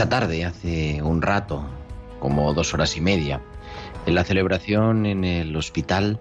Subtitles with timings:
[0.00, 1.62] Esta tarde, hace un rato,
[2.20, 3.42] como dos horas y media,
[4.06, 6.18] en la celebración en el hospital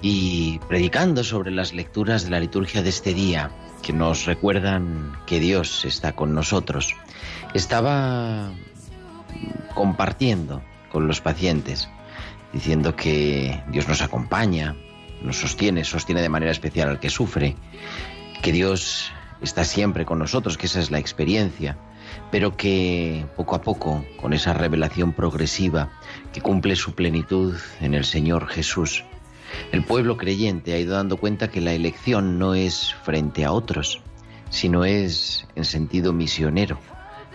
[0.00, 3.50] y predicando sobre las lecturas de la liturgia de este día,
[3.82, 6.96] que nos recuerdan que Dios está con nosotros,
[7.52, 8.50] estaba
[9.74, 11.90] compartiendo con los pacientes,
[12.54, 14.74] diciendo que Dios nos acompaña,
[15.20, 17.54] nos sostiene, sostiene de manera especial al que sufre,
[18.40, 19.12] que Dios
[19.42, 21.76] está siempre con nosotros, que esa es la experiencia,
[22.30, 25.90] pero que poco a poco, con esa revelación progresiva
[26.32, 29.04] que cumple su plenitud en el Señor Jesús,
[29.72, 34.00] el pueblo creyente ha ido dando cuenta que la elección no es frente a otros,
[34.50, 36.78] sino es en sentido misionero,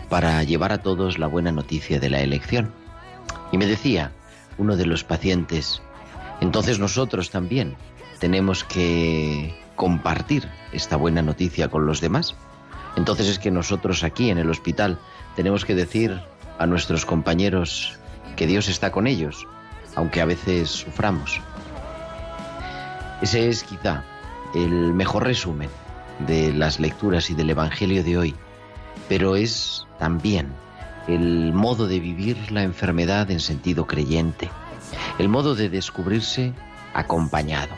[0.09, 2.73] para llevar a todos la buena noticia de la elección.
[3.51, 4.11] Y me decía
[4.57, 5.81] uno de los pacientes,
[6.41, 7.75] entonces nosotros también
[8.19, 12.35] tenemos que compartir esta buena noticia con los demás.
[12.95, 14.99] Entonces es que nosotros aquí en el hospital
[15.35, 16.21] tenemos que decir
[16.59, 17.97] a nuestros compañeros
[18.35, 19.47] que Dios está con ellos,
[19.95, 21.41] aunque a veces suframos.
[23.21, 24.03] Ese es quizá
[24.55, 25.69] el mejor resumen
[26.27, 28.35] de las lecturas y del Evangelio de hoy,
[29.07, 30.49] pero es también
[31.07, 34.49] el modo de vivir la enfermedad en sentido creyente,
[35.19, 36.53] el modo de descubrirse
[36.93, 37.73] acompañado.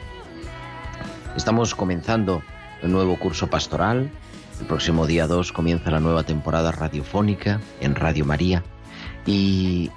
[1.35, 2.43] Estamos comenzando
[2.81, 4.11] el nuevo curso pastoral,
[4.59, 8.63] el próximo día 2 comienza la nueva temporada radiofónica en Radio María
[9.25, 9.91] y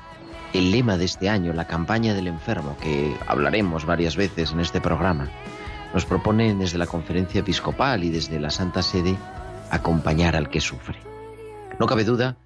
[0.53, 4.81] el lema de este año, la campaña del enfermo, que hablaremos varias veces en este
[4.81, 5.29] programa,
[5.93, 9.17] nos propone desde la conferencia episcopal y desde la Santa Sede
[9.71, 10.99] acompañar al que sufre.
[11.79, 12.37] No cabe duda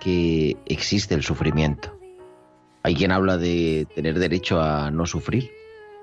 [0.00, 1.98] que existe el sufrimiento.
[2.82, 5.50] Hay quien habla de tener derecho a no sufrir,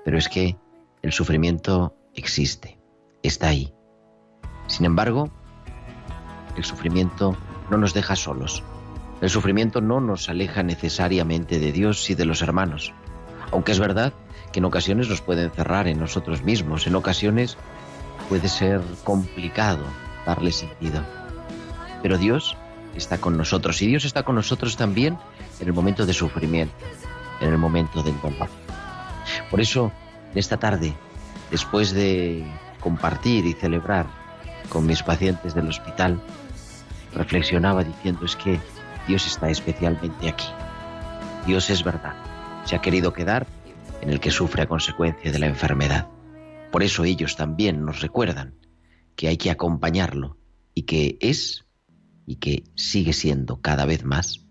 [0.04, 0.56] pero es que
[1.02, 2.78] el sufrimiento existe,
[3.22, 3.72] está ahí.
[4.66, 5.30] Sin embargo,
[6.56, 7.36] el sufrimiento
[7.70, 8.62] no nos deja solos.
[9.20, 12.92] El sufrimiento no nos aleja necesariamente de Dios y de los hermanos,
[13.50, 14.12] aunque es verdad
[14.52, 17.56] que en ocasiones nos puede encerrar en nosotros mismos, en ocasiones
[18.28, 19.84] puede ser complicado
[20.26, 21.02] darle sentido.
[22.02, 22.56] Pero Dios
[22.94, 25.18] está con nosotros y Dios está con nosotros también
[25.60, 26.74] en el momento de sufrimiento,
[27.40, 28.48] en el momento del dolor.
[29.50, 29.92] Por eso,
[30.34, 30.94] esta tarde,
[31.50, 32.44] después de
[32.80, 34.06] compartir y celebrar
[34.68, 36.20] con mis pacientes del hospital,
[37.16, 38.60] reflexionaba diciendo es que
[39.08, 40.46] Dios está especialmente aquí.
[41.46, 42.14] Dios es verdad.
[42.64, 43.46] Se ha querido quedar
[44.00, 46.08] en el que sufre a consecuencia de la enfermedad.
[46.70, 48.54] Por eso ellos también nos recuerdan
[49.14, 50.36] que hay que acompañarlo
[50.74, 51.64] y que es
[52.26, 54.44] y que sigue siendo cada vez más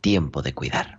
[0.00, 0.98] tiempo de cuidar.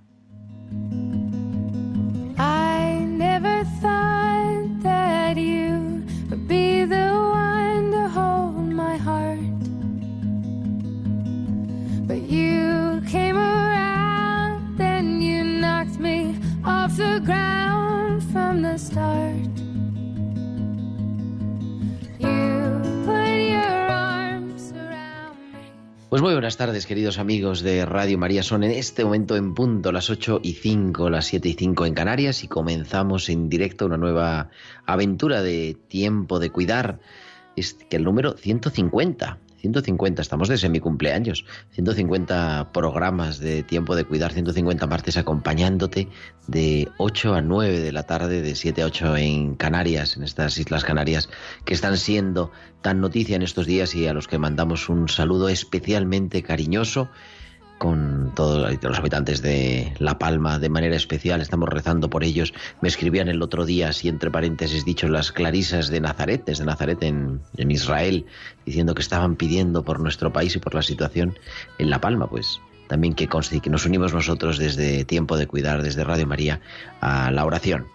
[26.10, 28.42] Pues muy buenas tardes, queridos amigos de Radio María.
[28.42, 31.94] Son en este momento en punto las 8 y 5, las 7 y 5 en
[31.94, 34.50] Canarias y comenzamos en directo una nueva
[34.88, 37.00] aventura de tiempo de cuidar.
[37.56, 44.88] Que el número 150, 150, estamos de semi-cumpleaños, 150 programas de tiempo de cuidar, 150
[44.88, 46.08] martes acompañándote
[46.48, 50.58] de 8 a 9 de la tarde, de 7 a 8 en Canarias, en estas
[50.58, 51.30] Islas Canarias,
[51.66, 52.52] que están siendo
[52.82, 57.10] tan noticia en estos días y a los que mandamos un saludo especialmente cariñoso
[57.80, 61.42] con todos los habitantes de La Palma de manera especial.
[61.42, 62.54] Estamos rezando por ellos.
[62.82, 67.02] Me escribían el otro día, así entre paréntesis dicho, las clarisas de Nazaret, desde Nazaret
[67.04, 68.26] en, Israel,
[68.66, 71.38] diciendo que estaban pidiendo por nuestro país y por la situación
[71.78, 72.28] en La Palma.
[72.28, 76.62] Pues también que que nos unimos nosotros desde Tiempo de Cuidar, desde Radio María,
[77.02, 77.88] a la oración.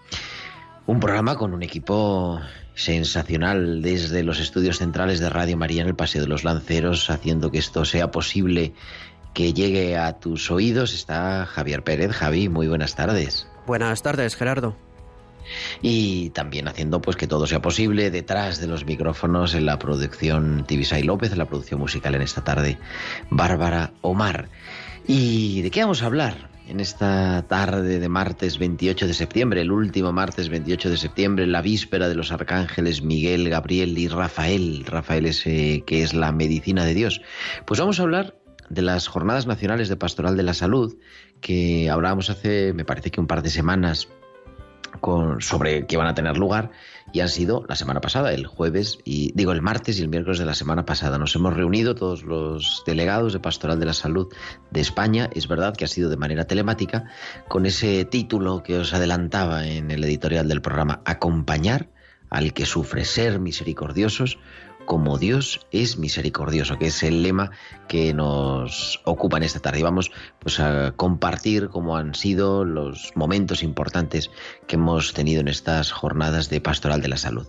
[0.87, 2.41] Un programa con un equipo
[2.75, 7.51] sensacional desde los estudios centrales de Radio María en el Paseo de los Lanceros, haciendo
[7.51, 8.75] que esto sea posible
[9.35, 12.13] que llegue a tus oídos está Javier Pérez.
[12.13, 13.47] Javi, muy buenas tardes.
[13.67, 14.77] Buenas tardes, Gerardo.
[15.83, 20.65] Y también haciendo pues que todo sea posible detrás de los micrófonos en la producción
[20.67, 22.79] Tibisay López, en la producción musical en esta tarde,
[23.29, 24.49] Bárbara Omar.
[25.07, 26.49] ¿Y de qué vamos a hablar?
[26.67, 31.61] En esta tarde de martes 28 de septiembre, el último martes 28 de septiembre, la
[31.61, 34.87] víspera de los arcángeles Miguel, Gabriel y Rafael.
[34.87, 37.21] Rafael es que es la medicina de Dios.
[37.67, 38.37] Pues vamos a hablar
[38.69, 40.97] de las Jornadas Nacionales de Pastoral de la Salud,
[41.41, 44.09] que hablábamos hace, me parece que un par de semanas,
[45.01, 46.71] con, sobre que van a tener lugar
[47.13, 50.39] y han sido la semana pasada, el jueves y digo el martes y el miércoles
[50.39, 51.19] de la semana pasada.
[51.19, 54.33] Nos hemos reunido todos los delegados de Pastoral de la Salud
[54.71, 55.31] de España.
[55.33, 57.05] Es verdad que ha sido de manera telemática
[57.49, 61.89] con ese título que os adelantaba en el editorial del programa, acompañar
[62.31, 64.39] al que sufre, ser misericordiosos
[64.85, 67.51] como Dios es misericordioso, que es el lema
[67.89, 69.81] que nos ocupa en esta tarde.
[69.81, 74.31] Y vamos pues, a compartir cómo han sido los momentos importantes
[74.67, 77.47] que hemos tenido en estas jornadas de Pastoral de la Salud.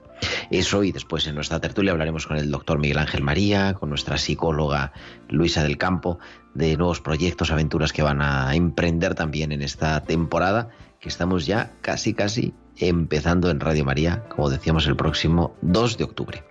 [0.51, 4.17] Eso y después en nuestra tertulia hablaremos con el doctor Miguel Ángel María, con nuestra
[4.17, 4.93] psicóloga
[5.29, 6.19] Luisa del Campo,
[6.53, 11.73] de nuevos proyectos, aventuras que van a emprender también en esta temporada, que estamos ya
[11.81, 16.43] casi, casi empezando en Radio María, como decíamos, el próximo 2 de octubre.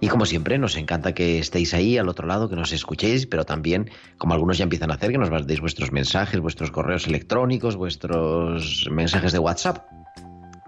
[0.00, 3.44] Y como siempre, nos encanta que estéis ahí al otro lado, que nos escuchéis, pero
[3.44, 7.76] también, como algunos ya empiezan a hacer, que nos mandéis vuestros mensajes, vuestros correos electrónicos,
[7.76, 10.03] vuestros mensajes de WhatsApp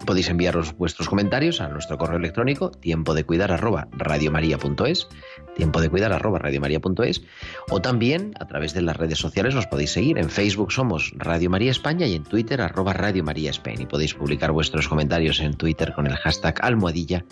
[0.07, 5.09] Podéis enviaros vuestros comentarios a nuestro correo electrónico tiempo de cuidar arroba radiomaria.es,
[5.53, 7.23] tiempo de cuidar arroba radiomaria.es,
[7.69, 10.17] o también a través de las redes sociales nos podéis seguir.
[10.17, 13.81] En Facebook somos Radio María España y en Twitter arroba Radio María España.
[13.81, 17.25] Y podéis publicar vuestros comentarios en Twitter con el hashtag almohadilla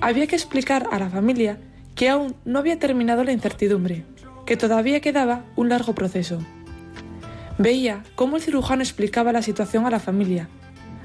[0.00, 1.58] Había que explicar a la familia
[1.94, 4.04] que aún no había terminado la incertidumbre,
[4.46, 6.38] que todavía quedaba un largo proceso.
[7.58, 10.48] Veía cómo el cirujano explicaba la situación a la familia.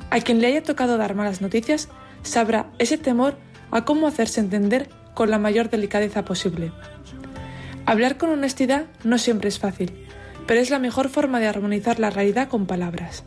[0.09, 1.89] A quien le haya tocado dar malas noticias
[2.23, 3.35] sabrá ese temor
[3.71, 6.71] a cómo hacerse entender con la mayor delicadeza posible.
[7.85, 9.91] Hablar con honestidad no siempre es fácil,
[10.47, 13.23] pero es la mejor forma de armonizar la realidad con palabras.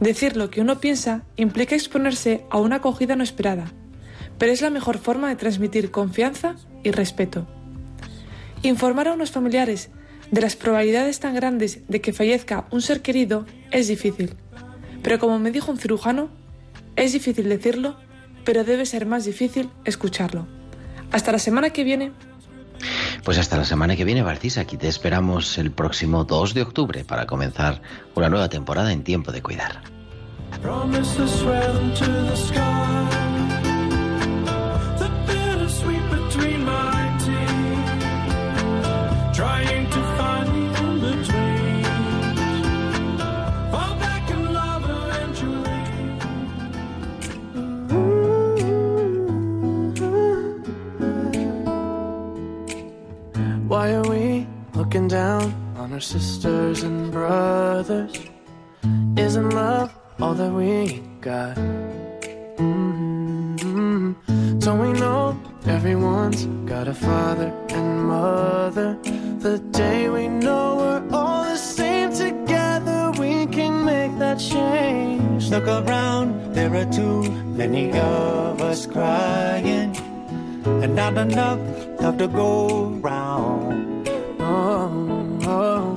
[0.00, 3.66] Decir lo que uno piensa implica exponerse a una acogida no esperada,
[4.38, 7.46] pero es la mejor forma de transmitir confianza y respeto.
[8.62, 9.90] Informar a unos familiares
[10.30, 14.34] de las probabilidades tan grandes de que fallezca un ser querido es difícil,
[15.02, 16.30] pero como me dijo un cirujano,
[16.96, 17.96] es difícil decirlo
[18.44, 20.46] pero debe ser más difícil escucharlo.
[21.10, 22.12] Hasta la semana que viene.
[23.24, 24.58] Pues hasta la semana que viene, Barcis.
[24.58, 27.80] Aquí te esperamos el próximo 2 de octubre para comenzar
[28.14, 29.80] una nueva temporada en Tiempo de Cuidar.
[53.68, 58.12] Why are we looking down on our sisters and brothers?
[59.16, 59.90] Isn't love
[60.20, 61.56] all that we got?
[62.58, 64.12] Mm-hmm.
[64.58, 68.98] Don't we know everyone's got a father and mother?
[69.38, 75.48] The day we know we're all the same together, we can make that change.
[75.48, 77.22] Look around, there are too
[77.56, 79.96] many of us crying,
[80.66, 81.58] and not enough
[82.04, 84.06] love to go round.
[84.38, 85.94] Oh, oh.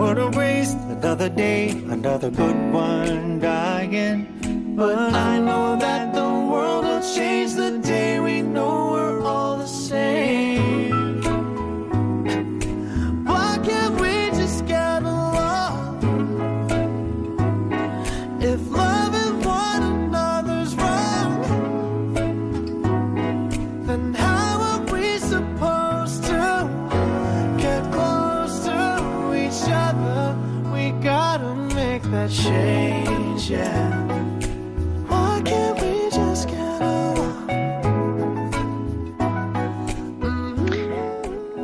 [0.00, 4.74] What a waste, another day, another good one dying.
[4.74, 8.89] But I know that the world will change the day we know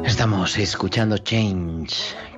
[0.05, 1.95] Estamos escuchando Change,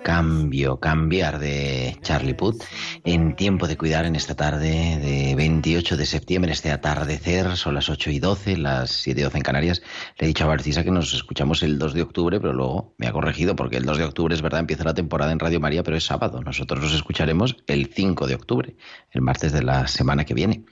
[0.08, 2.64] cambio, cambiar de Charlie Puth
[3.04, 7.90] en tiempo de cuidar en esta tarde de 28 de septiembre, este atardecer, son las
[7.90, 9.82] 8 y 12, las 7 y 12 en Canarias.
[10.16, 13.06] Le he dicho a Barcisa que nos escuchamos el 2 de octubre, pero luego me
[13.06, 15.82] ha corregido porque el 2 de octubre es verdad, empieza la temporada en Radio María,
[15.82, 16.40] pero es sábado.
[16.40, 18.76] Nosotros nos escucharemos el 5 de octubre,
[19.10, 20.64] el martes de la semana que viene.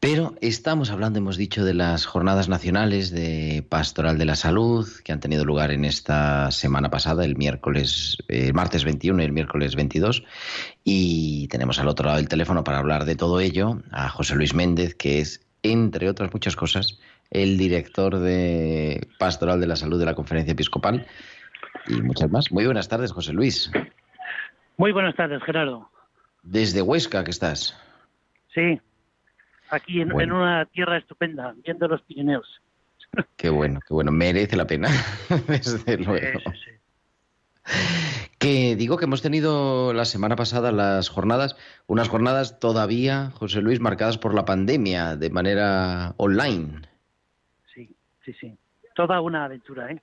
[0.00, 5.10] Pero estamos hablando, hemos dicho, de las jornadas nacionales de Pastoral de la Salud que
[5.10, 9.32] han tenido lugar en esta semana pasada, el miércoles, eh, el martes 21 y el
[9.32, 10.22] miércoles 22.
[10.84, 14.54] Y tenemos al otro lado del teléfono para hablar de todo ello a José Luis
[14.54, 17.00] Méndez, que es, entre otras muchas cosas,
[17.32, 21.08] el director de Pastoral de la Salud de la Conferencia Episcopal
[21.88, 22.52] y muchas más.
[22.52, 23.68] Muy buenas tardes, José Luis.
[24.76, 25.90] Muy buenas tardes, Gerardo.
[26.44, 27.76] Desde Huesca, que estás.
[28.54, 28.80] Sí,
[29.70, 30.36] aquí en, Bueno.
[30.36, 32.46] en una tierra estupenda, viendo los Pirineos.
[33.36, 34.12] Qué bueno, qué bueno.
[34.12, 34.88] Merece la pena,
[35.48, 36.40] desde luego.
[36.44, 36.70] Sí, sí, sí.
[38.38, 41.56] Que digo que hemos tenido la semana pasada las jornadas,
[41.86, 46.82] unas jornadas todavía, José Luis, marcadas por la pandemia de manera online.
[47.74, 47.94] Sí,
[48.24, 48.56] sí, sí.
[48.94, 50.00] Toda una aventura, ¿eh?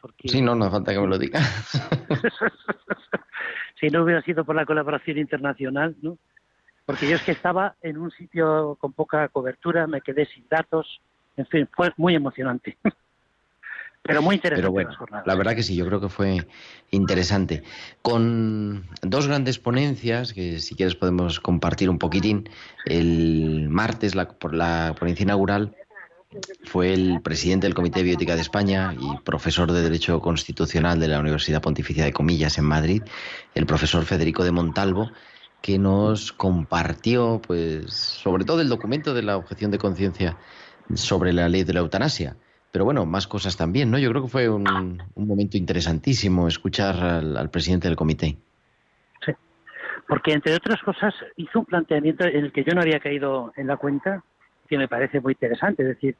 [0.00, 1.80] Porque Sí, no, no falta que me lo digas.
[3.80, 6.18] si no hubiera sido por la colaboración internacional, ¿no?
[6.88, 11.02] Porque yo es que estaba en un sitio con poca cobertura, me quedé sin datos,
[11.36, 12.78] en fin, fue muy emocionante.
[14.02, 16.46] Pero muy interesante Pero bueno, la verdad que sí, yo creo que fue
[16.90, 17.62] interesante.
[18.00, 22.48] Con dos grandes ponencias, que si quieres podemos compartir un poquitín.
[22.86, 25.76] El martes, la, por la ponencia inaugural,
[26.64, 31.08] fue el presidente del Comité de Bioética de España y profesor de Derecho Constitucional de
[31.08, 33.02] la Universidad Pontificia de Comillas en Madrid,
[33.54, 35.10] el profesor Federico de Montalvo,
[35.60, 40.36] que nos compartió, pues, sobre todo el documento de la objeción de conciencia
[40.94, 42.36] sobre la ley de la eutanasia.
[42.70, 43.98] Pero bueno, más cosas también, ¿no?
[43.98, 48.38] Yo creo que fue un, momento interesantísimo escuchar al, al presidente del comité.
[50.06, 53.66] porque entre otras cosas hizo un planteamiento en el que yo no había caído en
[53.66, 54.22] la cuenta,
[54.68, 56.16] que me parece muy interesante, es decir,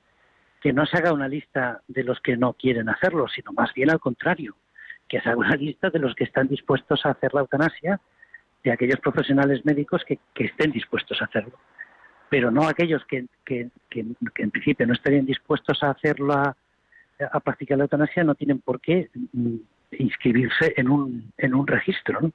[0.61, 3.91] que no se haga una lista de los que no quieren hacerlo, sino más bien
[3.91, 4.57] al contrario,
[5.09, 8.01] que se haga una lista de los que están dispuestos a hacer la eutanasia,
[8.69, 11.59] de aquellos profesionales médicos que, estén dispuestos a hacerlo,
[12.29, 16.55] pero no aquellos que, que, que- que en principio no estarían dispuestos a hacerlo, a,
[17.33, 19.57] a practicar la eutanasia, no tienen por qué mm,
[19.99, 22.31] inscribirse en un, en un registro, ¿no?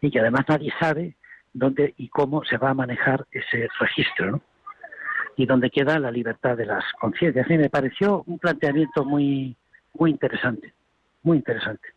[0.00, 1.16] y que además nadie sabe
[1.52, 4.40] dónde y cómo se va a manejar ese registro, ¿no?
[5.36, 7.50] Y dónde queda la libertad de las conciencias.
[7.50, 9.56] Y me pareció un planteamiento muy,
[9.94, 10.72] muy interesante,
[11.22, 11.88] muy interesante.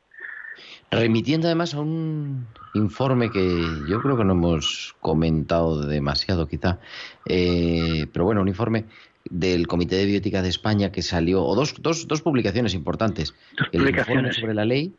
[0.92, 6.80] Remitiendo además a un informe que yo creo que no hemos comentado demasiado quizá,
[7.26, 8.86] eh, pero bueno, un informe
[9.30, 13.68] del Comité de Bioética de España que salió, o dos, dos, dos publicaciones importantes, Dos
[13.72, 14.94] el informe publicaciones, sobre la ley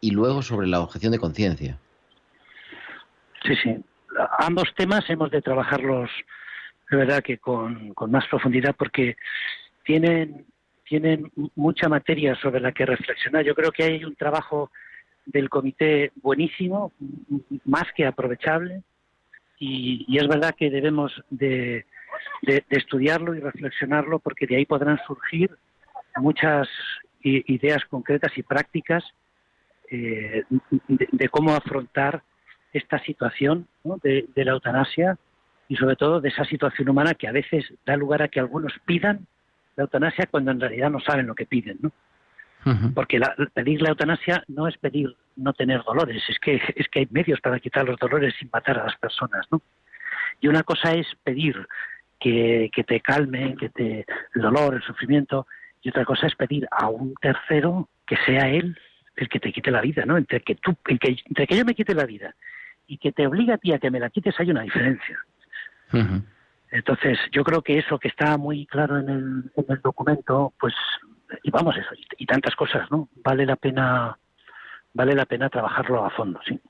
[0.00, 1.78] y luego sobre la objeción de conciencia.
[3.44, 3.76] Sí, sí.
[4.38, 6.10] Ambos temas hemos de trabajarlos
[6.90, 9.16] de verdad que con, con más profundidad porque
[9.84, 10.44] tienen,
[10.84, 13.44] tienen mucha materia sobre la que reflexionar.
[13.44, 14.70] Yo creo que hay un trabajo
[15.26, 16.92] del comité buenísimo,
[17.64, 18.82] más que aprovechable,
[19.58, 21.86] y, es verdad que debemos de,
[22.70, 25.50] estudiarlo y reflexionarlo porque de ahí podrán surgir
[26.16, 26.68] muchas
[27.22, 29.04] ideas concretas y prácticas
[29.90, 30.42] eh,
[30.88, 32.22] de, cómo afrontar
[32.72, 33.68] esta situación
[34.02, 35.16] de, de la eutanasia
[35.68, 38.72] y sobre todo de esa situación humana que a veces da lugar a que algunos
[38.84, 39.26] pidan
[39.76, 41.92] la eutanasia cuando en realidad no saben lo que piden, ¿no?
[42.94, 47.00] Porque la- pedir la eutanasia no es pedir no tener dolores, es que es que
[47.00, 49.60] hay medios para quitar los dolores sin matar a las personas, ¿no?
[50.40, 51.66] Y una cosa es pedir
[52.20, 55.46] que, que te calme, que te el dolor, el sufrimiento,
[55.82, 58.76] y otra cosa es pedir a un tercero que sea él
[59.16, 60.16] el que te quite la vida, ¿no?
[60.16, 62.34] Entre que tú, el que, entre que yo me quite la vida
[62.86, 65.18] y que te obliga a ti a que me la quites hay una diferencia.
[66.70, 70.74] Entonces, yo creo que eso que está muy claro en el, en el documento, pues,
[71.42, 73.08] y vamos, eso, y, y tantas cosas, ¿no?
[73.24, 74.18] Vale la pena,
[74.94, 76.60] vale la pena trabajarlo a fondo, sí.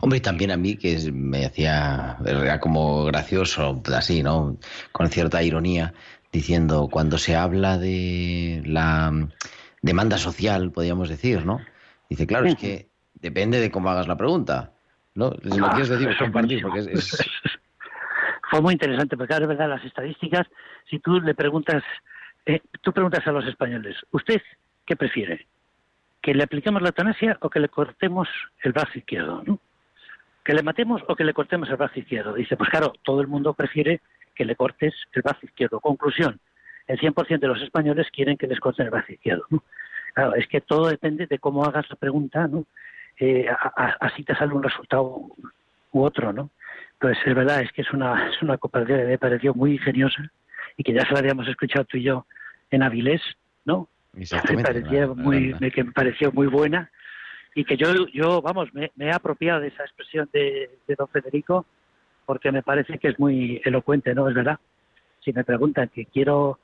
[0.00, 4.58] Hombre, y también a mí que me hacía, era como gracioso, así, ¿no?
[4.92, 5.94] Con cierta ironía,
[6.30, 9.10] diciendo, cuando se habla de la
[9.80, 11.60] demanda social, podríamos decir, ¿no?
[12.08, 14.72] Dice, claro, es que depende de cómo hagas la pregunta,
[15.14, 15.32] ¿no?
[15.42, 16.86] Si lo Ah, quieres decir, eso es compartir, porque es...
[16.86, 17.24] es-
[18.50, 20.46] Fue muy interesante, porque ahora es verdad, las estadísticas,
[20.90, 21.82] si tú le preguntas,
[22.46, 24.42] eh, tú preguntas a los españoles, ¿usted
[24.84, 25.46] qué prefiere?
[26.20, 28.28] ¿Que le apliquemos la eutanasia o que le cortemos
[28.62, 29.42] el brazo izquierdo?
[29.44, 29.58] ¿no?
[30.44, 32.34] ¿Que le matemos o que le cortemos el brazo izquierdo?
[32.34, 34.00] Dice, pues claro, todo el mundo prefiere
[34.34, 35.80] que le cortes el brazo izquierdo.
[35.80, 36.40] Conclusión,
[36.86, 39.44] el 100% de los españoles quieren que les corten el brazo izquierdo.
[39.50, 39.62] ¿no?
[40.14, 42.66] Claro, es que todo depende de cómo hagas la pregunta, ¿no?
[43.18, 43.46] Eh,
[44.00, 45.28] así te sale un resultado
[45.92, 46.50] u otro, ¿no?
[46.98, 50.30] Pues es verdad, es que es una, es una que me pareció muy ingeniosa
[50.76, 52.26] y que ya se la habíamos escuchado tú y yo
[52.70, 53.22] en Avilés,
[53.64, 53.88] ¿no?
[54.12, 56.90] Me parecía muy, que me pareció muy buena
[57.54, 61.08] y que yo, yo vamos, me, me he apropiado de esa expresión de, de don
[61.08, 61.66] Federico
[62.24, 64.28] porque me parece que es muy elocuente, ¿no?
[64.28, 64.58] Es verdad.
[65.24, 66.58] Si me preguntan que quiero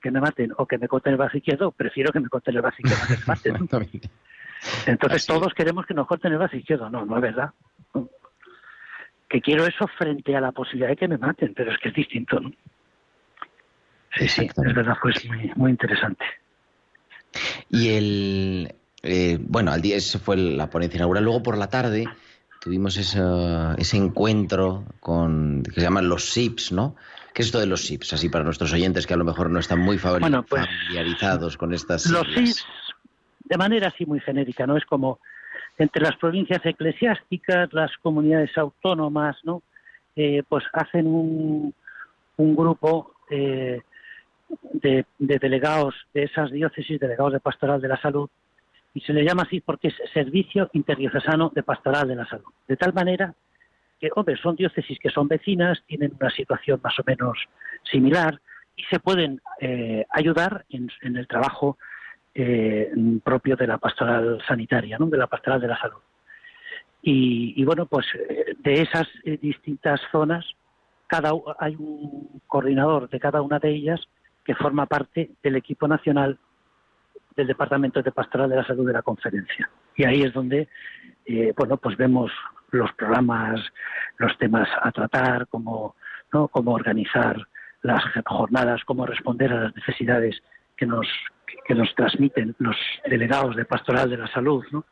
[0.00, 2.62] que me maten o que me corten el brazo izquierdo, prefiero que me corten el
[2.62, 3.52] brazo izquierdo que me maten.
[3.52, 3.64] ¿no?
[3.64, 4.10] Exactamente.
[4.86, 6.90] Entonces Así todos queremos que nos corten el brazo izquierdo.
[6.90, 7.50] No, no es verdad.
[9.28, 11.94] Que quiero eso frente a la posibilidad de que me maten, pero es que es
[11.94, 12.52] distinto, ¿no?
[14.16, 16.24] Sí, sí, es verdad, pues muy, muy interesante.
[17.70, 18.74] Y el.
[19.02, 21.24] eh, bueno, al día ese fue la ponencia inaugural.
[21.24, 22.06] Luego por la tarde
[22.60, 25.62] tuvimos esa- ese encuentro con.
[25.62, 26.96] que se llaman los SIPs, ¿no?
[27.34, 28.14] ¿Qué es esto de los SIPs?
[28.14, 31.72] Así para nuestros oyentes que a lo mejor no están muy Bueno, pues, familiarizados con
[31.74, 32.06] estas.
[32.06, 32.26] Los.
[32.34, 32.64] SIS,
[33.44, 34.76] de manera así muy genérica, ¿no?
[34.76, 35.20] Es como
[35.76, 39.62] entre las provincias eclesiásticas, las comunidades autónomas, ¿no?
[40.16, 41.72] Eh, pues hacen un,
[42.38, 43.82] un grupo eh,
[44.72, 48.28] de, de delegados de esas diócesis, delegados de pastoral de la salud,
[48.94, 52.52] y se le llama así porque es Servicio Interdiocesano de Pastoral de la Salud.
[52.66, 53.34] De tal manera
[54.00, 57.38] que, hombre, son diócesis que son vecinas, tienen una situación más o menos
[57.84, 58.40] similar
[58.76, 61.78] y se pueden eh, ayudar en, el trabajo
[62.34, 62.92] eh,
[63.24, 65.06] propio de la pastoral sanitaria, ¿no?
[65.06, 66.00] de la pastoral de la salud.
[67.02, 69.06] Y, y bueno, pues eh, de esas
[69.40, 70.44] distintas zonas,
[71.06, 74.00] cada hay un coordinador de cada una de ellas
[74.48, 76.38] que forma parte del equipo nacional
[77.36, 79.68] del Departamento de Pastoral de la Salud de la conferencia.
[79.94, 80.68] Y ahí es donde,
[81.26, 82.32] eh, bueno, pues vemos
[82.70, 83.60] los programas,
[84.16, 85.96] los temas a tratar, cómo,
[86.30, 87.46] cómo organizar
[87.82, 90.42] las jornadas, cómo responder a las necesidades
[90.78, 91.06] que nos,
[91.66, 94.86] que nos transmiten los delegados de Pastoral de la Salud, ¿no?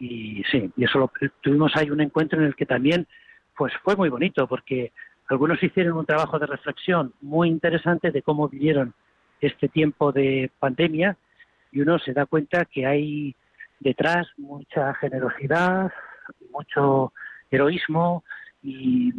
[0.00, 3.06] Y sí, y eso lo, tuvimos ahí un encuentro en el que también,
[3.56, 4.90] pues fue muy bonito, porque
[5.28, 8.94] algunos hicieron un trabajo de reflexión muy interesante de cómo vivieron
[9.40, 11.16] este tiempo de pandemia
[11.72, 13.34] y uno se da cuenta que hay
[13.80, 15.92] detrás mucha generosidad,
[16.50, 17.12] mucho
[17.50, 18.24] heroísmo
[18.62, 19.12] y,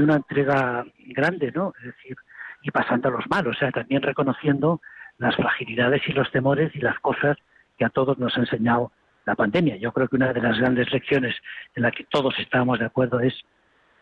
[0.00, 1.72] una entrega grande, ¿no?
[1.78, 2.16] Es decir,
[2.62, 4.80] y pasando a los malos, o sea, también reconociendo
[5.18, 7.36] las fragilidades y los temores y las cosas
[7.78, 8.92] que a todos nos ha enseñado
[9.26, 9.76] la pandemia.
[9.76, 11.34] Yo creo que una de las grandes lecciones
[11.74, 13.34] en la que todos estábamos de acuerdo es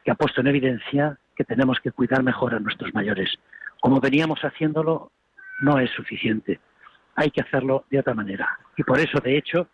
[0.05, 3.31] que ha puesto en evidencia que tenemos que cuidar mejor a nuestros mayores.
[3.81, 5.11] Como veníamos haciéndolo,
[5.61, 6.61] no es suficiente.
[7.15, 8.59] Hay que hacerlo de otra manera.
[8.77, 9.69] Y por eso, de hecho,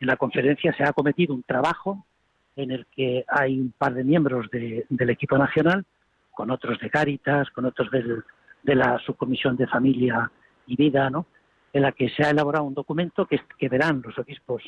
[0.00, 2.04] en la conferencia se ha cometido un trabajo
[2.56, 5.84] en el que hay un par de miembros de- del equipo nacional,
[6.32, 10.30] con otros de Cáritas, con otros de la subcomisión de familia
[10.66, 11.26] y vida, ¿no?
[11.72, 14.62] en la que se ha elaborado un documento que verán los obispos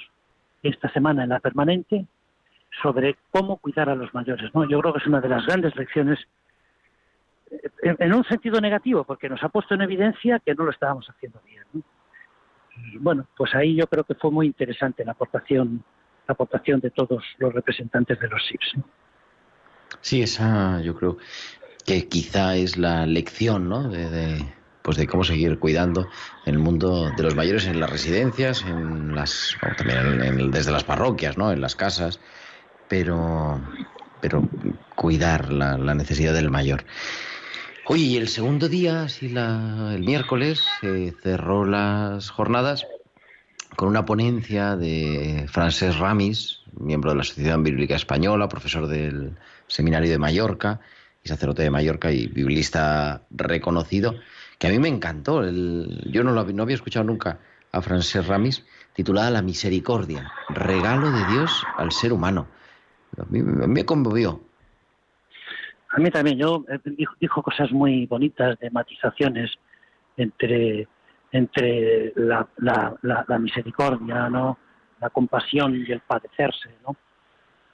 [0.62, 2.04] esta semana en la permanente
[2.82, 4.54] sobre cómo cuidar a los mayores.
[4.54, 4.68] ¿no?
[4.68, 6.18] Yo creo que es una de las grandes lecciones
[7.82, 11.08] en, en un sentido negativo, porque nos ha puesto en evidencia que no lo estábamos
[11.08, 11.62] haciendo bien.
[11.72, 11.82] ¿no?
[13.00, 15.82] Bueno, pues ahí yo creo que fue muy interesante la aportación,
[16.28, 18.74] la aportación de todos los representantes de los SIPs.
[20.00, 21.16] Sí, esa yo creo
[21.86, 23.88] que quizá es la lección, ¿no?
[23.88, 24.44] De, de,
[24.82, 26.08] pues de cómo seguir cuidando
[26.44, 31.38] el mundo de los mayores en las residencias, en las, también en- desde las parroquias,
[31.38, 31.52] ¿no?
[31.52, 32.20] En las casas,
[32.88, 33.62] pero,
[34.20, 34.48] pero
[34.94, 36.84] cuidar la, necesidad del mayor.
[37.82, 42.88] Oye, el segundo día, sí, la, el miércoles, se cerró las jornadas
[43.76, 50.10] con una ponencia de Francesc Ramis, miembro de la Sociedad Bíblica Española, profesor del Seminario
[50.10, 50.80] de Mallorca
[51.22, 54.18] y sacerdote de Mallorca y biblista reconocido,
[54.58, 55.42] que a mí me encantó.
[55.44, 57.40] El- yo no, lo, no había escuchado nunca
[57.72, 62.50] a Francesc Ramis, titulada La Misericordia, regalo de Dios al ser humano.
[63.18, 64.40] A mí, me conmovió.
[65.90, 66.78] A mí también, yo eh,
[67.20, 69.50] dijo, cosas muy bonitas de matizaciones
[70.16, 70.88] entre,
[71.32, 74.58] entre la, la, la, misericordia, ¿no?
[75.00, 76.96] la compasión y el padecerse, ¿no?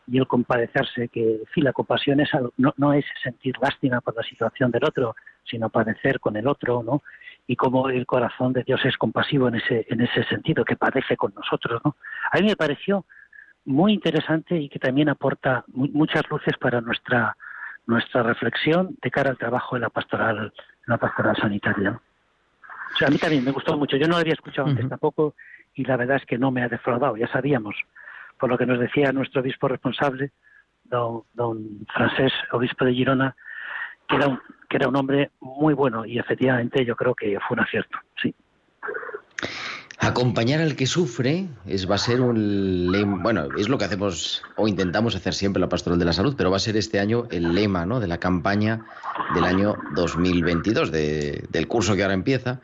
[0.08, 4.16] Y el compadecerse, que fin, la compasión es algo- no, no es sentir lástima por
[4.16, 7.02] la situación del otro, sino padecer con el otro, ¿no?
[7.46, 11.16] Y cómo el corazón de Dios es compasivo en ese, en ese sentido, que padece
[11.16, 11.96] con nosotros, ¿no?
[12.30, 13.04] A mí me pareció
[13.64, 17.36] muy interesante y que también aporta mu- muchas luces para nuestra
[17.84, 20.52] nuestra reflexión de cara al trabajo en la pastoral, en
[20.86, 21.90] la pastoral sanitaria.
[21.90, 22.00] ¿no?
[22.94, 23.96] O sea, a mí también me gustó mucho.
[23.96, 25.34] Yo no lo había escuchado antes tampoco
[25.74, 27.16] y la verdad es que no me ha defraudado.
[27.16, 27.74] Ya sabíamos,
[28.38, 30.30] por lo que nos decía nuestro obispo responsable,
[30.84, 33.34] don, don Francés, obispo de Girona,
[34.08, 37.56] que era, un, que era un hombre muy bueno y efectivamente yo creo que fue
[37.56, 37.98] un acierto.
[38.22, 38.32] Sí.
[39.98, 44.42] Acompañar al que sufre es, va a ser un lema, bueno, es lo que hacemos
[44.56, 47.26] o intentamos hacer siempre la Pastoral de la Salud, pero va a ser este año
[47.30, 48.00] el lema ¿no?
[48.00, 48.84] de la campaña
[49.34, 52.60] del año 2022, de- del curso que ahora empieza,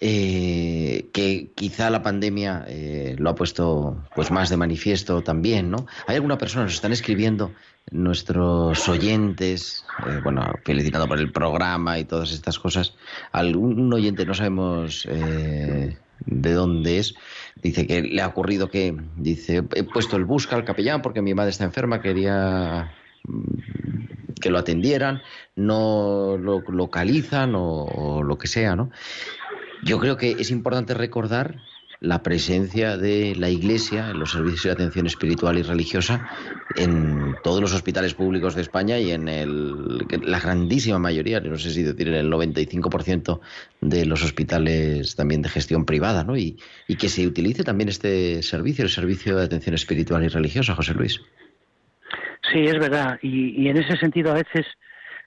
[0.00, 5.86] eh, que quizá la pandemia eh, lo ha puesto pues más de manifiesto también, ¿no?
[6.06, 7.50] Hay alguna persona, nos están escribiendo
[7.90, 12.94] nuestros oyentes, eh, bueno, felicitando por el programa y todas estas cosas.
[13.32, 15.04] Algún oyente, no sabemos
[16.26, 17.14] de dónde es,
[17.56, 21.34] dice que le ha ocurrido que, dice, he puesto el busca al capellán porque mi
[21.34, 22.92] madre está enferma, quería
[23.24, 25.22] mm, que lo atendieran,
[25.56, 28.90] no lo localizan o, o lo que sea, ¿no?
[29.82, 31.60] Yo creo que es importante recordar
[32.00, 36.28] la presencia de la Iglesia en los servicios de atención espiritual y religiosa
[36.76, 41.70] en todos los hospitales públicos de España y en el, la grandísima mayoría, no sé
[41.70, 43.40] si decir en el 95%
[43.80, 46.36] de los hospitales también de gestión privada, ¿no?
[46.36, 46.56] Y,
[46.86, 50.94] y que se utilice también este servicio, el servicio de atención espiritual y religiosa, José
[50.94, 51.20] Luis.
[52.52, 53.18] Sí, es verdad.
[53.22, 54.66] Y, en ese sentido, a veces,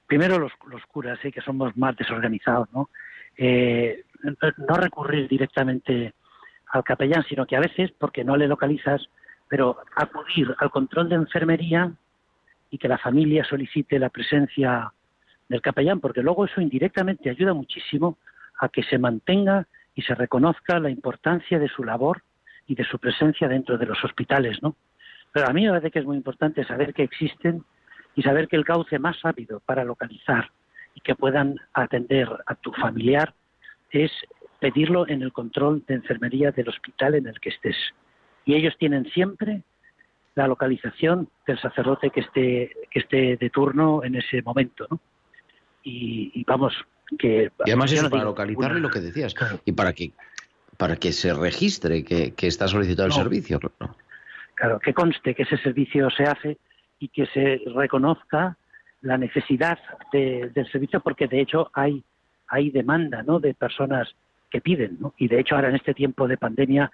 [0.07, 1.31] primero los, los curas, ¿eh?
[1.31, 2.89] que somos más desorganizados, ¿no?
[3.37, 6.13] Eh, no recurrir directamente
[6.71, 9.09] al capellán, sino que a veces, porque no le localizas,
[9.47, 11.91] pero acudir al control de enfermería
[12.69, 14.91] y que la familia solicite la presencia
[15.49, 18.17] del capellán, porque luego eso indirectamente ayuda muchísimo
[18.59, 22.23] a que se mantenga y se reconozca la importancia de su labor
[22.67, 24.75] y de su presencia dentro de los hospitales, ¿no?
[25.33, 27.63] Pero a mí me parece que es muy importante saber que existen
[28.15, 30.49] y saber que el cauce más rápido para localizar
[30.95, 33.33] y que puedan atender a tu familiar
[33.91, 34.11] es
[34.61, 37.75] pedirlo en el control de enfermería del hospital en el que estés.
[38.45, 39.63] Y ellos tienen siempre
[40.35, 44.99] la localización del sacerdote que esté, que esté de turno en ese momento, ¿no?
[45.83, 46.73] Y, y vamos,
[47.17, 47.51] que...
[47.65, 49.59] Y además eso no para localizarle lo que decías Claro.
[49.65, 50.11] y para que
[50.77, 53.23] para que se registre que, que está solicitado el No.
[53.23, 53.59] servicio.
[53.59, 53.95] claro.
[54.55, 56.57] Claro, que conste que ese servicio se hace
[56.99, 58.57] y que se reconozca
[59.01, 59.77] la necesidad
[60.13, 62.03] de- del servicio, porque de hecho hay,
[62.47, 63.39] hay demanda ¿no?
[63.39, 64.15] de personas
[64.51, 64.97] que piden.
[64.99, 65.13] ¿no?
[65.17, 66.91] Y de hecho ahora en este tiempo de pandemia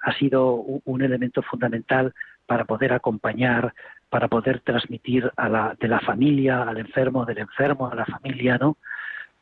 [0.00, 2.14] ha sido un, elemento fundamental
[2.46, 3.74] para poder acompañar,
[4.08, 8.58] para poder transmitir a la, de la familia al enfermo, del enfermo a la familia,
[8.58, 8.76] ¿no?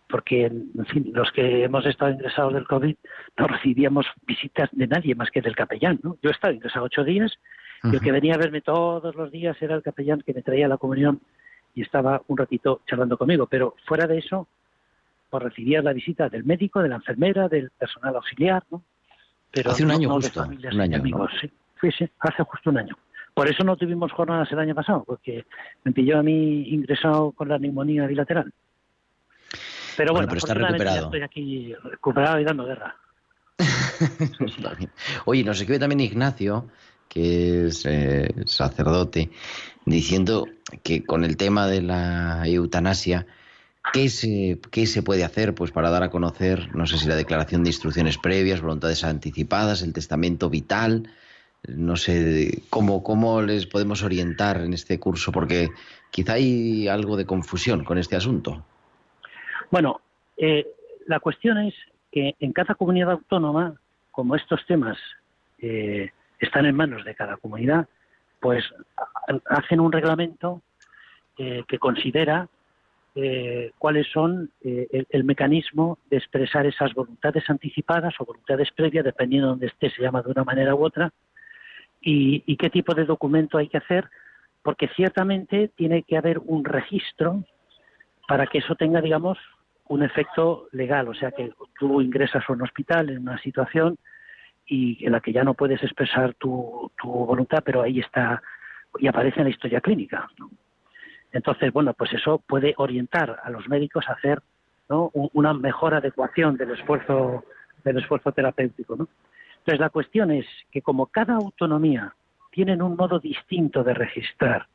[0.09, 2.95] porque, en fin, los que hemos estado ingresados del COVID
[3.39, 6.17] no recibíamos visitas de nadie más que del capellán, ¿no?
[6.23, 7.33] Yo he estado ingresado ocho días
[7.83, 10.69] y el que venía a verme todos los días era el capellán que me traía
[10.69, 11.21] la comunión
[11.75, 14.49] y estaba un ratito charlando conmigo, pero fuera de eso,
[15.29, 18.83] pues recibía la visita del médico, de la enfermera, del personal auxiliar, ¿no?
[19.51, 21.51] Pero Hace un año no justo, amigos, sí.
[21.81, 22.97] Sí, sí, hace justo un año.
[23.35, 25.45] Por eso no tuvimos jornadas el año pasado, porque
[25.85, 28.53] me pilló a mí ingresado con la neumonía bilateral.
[29.97, 31.05] Pero Bueno, bueno, pero está recuperado.
[31.07, 32.97] estoy aquí recuperado y dando guerra.
[34.41, 34.91] Está bien.
[35.25, 36.69] Oye, nos escribe también Ignacio,
[37.09, 39.31] que es eh, sacerdote,
[39.87, 40.47] diciendo
[40.83, 43.27] que con el tema de la eutanasia,
[43.93, 47.17] ¿Qué se, ¿Qué se puede hacer pues, para dar a conocer, no sé si la
[47.17, 51.09] declaración de instrucciones previas, voluntades anticipadas, el testamento vital?
[51.69, 55.71] No sé cómo, cómo les podemos orientar en este curso, porque
[56.11, 58.65] quizá hay algo de confusión con este asunto.
[59.71, 60.01] Bueno,
[60.37, 60.67] eh,
[61.07, 61.75] la cuestión es
[62.13, 63.75] que en cada comunidad autónoma,
[64.11, 64.99] como estos temas
[65.59, 67.89] eh, están en manos de cada comunidad,
[68.41, 68.65] pues
[69.47, 70.63] hacen un reglamento
[71.39, 72.49] eh, que considera
[73.19, 79.47] eh, cuáles son el, el, mecanismo de expresar esas voluntades anticipadas o voluntades previas, dependiendo
[79.47, 81.11] de donde esté, se llama de una manera u otra,
[82.01, 84.11] y, y qué tipo de documento hay que hacer,
[84.63, 87.43] porque ciertamente tiene que haber un registro
[88.29, 89.39] para que eso tenga, digamos,
[89.89, 93.97] un efecto legal, o sea que tú ingresas a un hospital en una situación
[94.67, 98.43] y en la que ya no puedes expresar tu, tu voluntad, pero ahí está
[98.99, 100.29] y aparece en la historia clínica.
[100.39, 100.51] ¿no?
[101.37, 104.41] Entonces, bueno, pues eso puede orientar a los médicos a hacer
[104.89, 105.11] ¿no?
[105.13, 107.45] una mejor adecuación del esfuerzo
[107.85, 108.97] del esfuerzo terapéutico.
[108.97, 109.09] ¿no?
[109.59, 112.15] Entonces, la cuestión es que como cada autonomía
[112.51, 114.67] tiene un modo distinto de registrar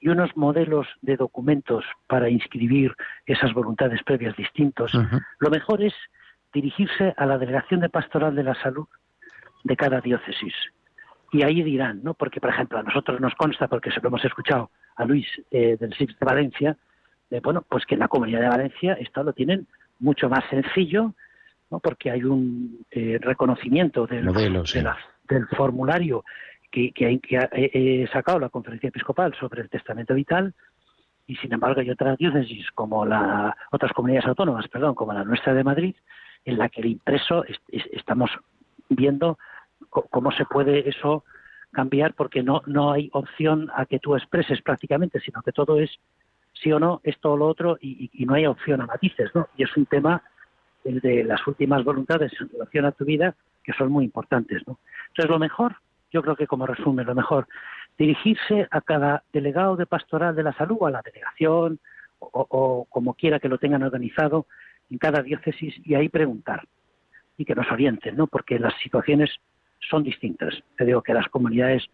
[0.00, 2.94] y unos modelos de documentos para inscribir
[3.26, 5.20] esas voluntades previas distintos, uh -huh.
[5.38, 5.94] lo mejor es
[6.52, 8.86] dirigirse a la Delegación de Pastoral de la Salud
[9.64, 10.54] de cada diócesis.
[11.32, 12.12] Y ahí dirán, ¿no?
[12.14, 15.78] Porque, por ejemplo, a nosotros nos consta, porque se lo hemos escuchado a Luis eh,
[15.80, 16.76] del SIX de Valencia,
[17.30, 19.66] de, bueno, pues que en la Comunidad de Valencia esto lo tienen
[19.98, 21.14] mucho más sencillo,
[21.70, 21.80] ¿no?
[21.80, 24.78] Porque hay un eh, reconocimiento del, Modelo, sí.
[24.78, 26.22] de la, del formulario
[26.70, 30.54] que, que, que ha eh, sacado la Conferencia Episcopal sobre el testamento vital
[31.26, 35.54] y sin embargo hay otras diócesis como la otras comunidades autónomas, perdón, como la nuestra
[35.54, 35.94] de Madrid,
[36.44, 38.30] en la que el impreso es, es, estamos
[38.88, 39.38] viendo
[39.92, 41.24] cómo se puede eso
[41.70, 45.90] cambiar porque no no hay opción a que tú expreses prácticamente, sino que todo es
[46.52, 49.48] sí o no, esto o lo otro y, no hay opción a matices, ¿no?
[49.56, 50.22] Y es un tema
[50.84, 54.78] el de las últimas voluntades en relación a tu vida que son muy importantes, ¿no?
[55.08, 55.76] Entonces lo mejor
[56.12, 57.48] yo creo que como resumen, lo mejor,
[57.96, 61.78] dirigirse a cada delegado de pastoral de la salud, a la delegación,
[62.18, 64.46] o, o, como quiera que lo tengan organizado,
[64.90, 66.68] en cada diócesis, y ahí preguntar,
[67.38, 68.26] y que nos orienten, ¿no?
[68.26, 69.30] Porque las situaciones
[69.88, 70.54] son distintas.
[70.76, 71.84] Te digo que las comunidades,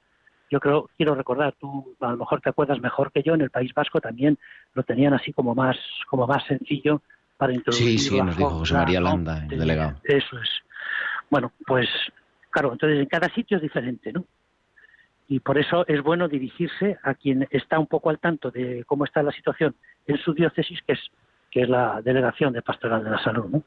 [0.51, 3.51] yo creo, quiero recordar, tú a lo mejor te acuerdas mejor que yo, en el
[3.51, 4.39] País Vasco también
[4.75, 5.77] lo tenían así como más,
[6.09, 7.03] como más sencillo
[7.37, 7.99] para introducir.
[7.99, 10.01] Sí, sí, nos dijo José María Landa, el delegado.
[10.05, 10.49] Eso es.
[11.31, 11.89] Bueno, pues
[12.51, 14.25] Claro, entonces en cada sitio es diferente, ¿no?
[15.29, 19.05] Y por eso es bueno dirigirse a quien está un poco al tanto de cómo
[19.05, 19.75] está la situación
[20.07, 21.01] en su diócesis, que es,
[21.51, 23.63] que es la Delegación de Pastoral de la Salud, ¿no?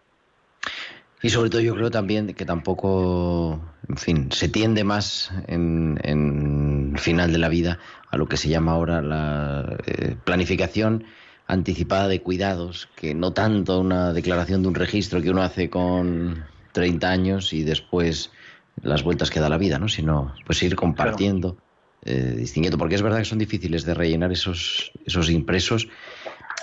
[1.24, 6.96] Y sobre todo yo creo también que tampoco, en fin, se tiende más en, en
[6.98, 7.78] final de la vida
[8.10, 11.06] a lo que se llama ahora la eh, planificación
[11.48, 16.44] anticipada de cuidados, que no tanto una declaración de un registro que uno hace con
[16.72, 18.32] 30 años y después
[18.82, 19.90] las vueltas que da la vida, ¿no?
[19.90, 21.58] Sino pues ir compartiendo,
[22.04, 22.18] claro.
[22.20, 25.88] eh, distinguiendo, porque es verdad que son difíciles de rellenar esos, esos impresos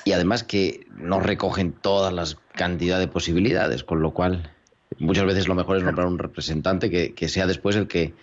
[0.05, 4.51] y además que no recogen todas las cantidad de posibilidades, con lo cual
[4.99, 8.15] muchas veces lo mejor es nombrar un representante que, que sea después el que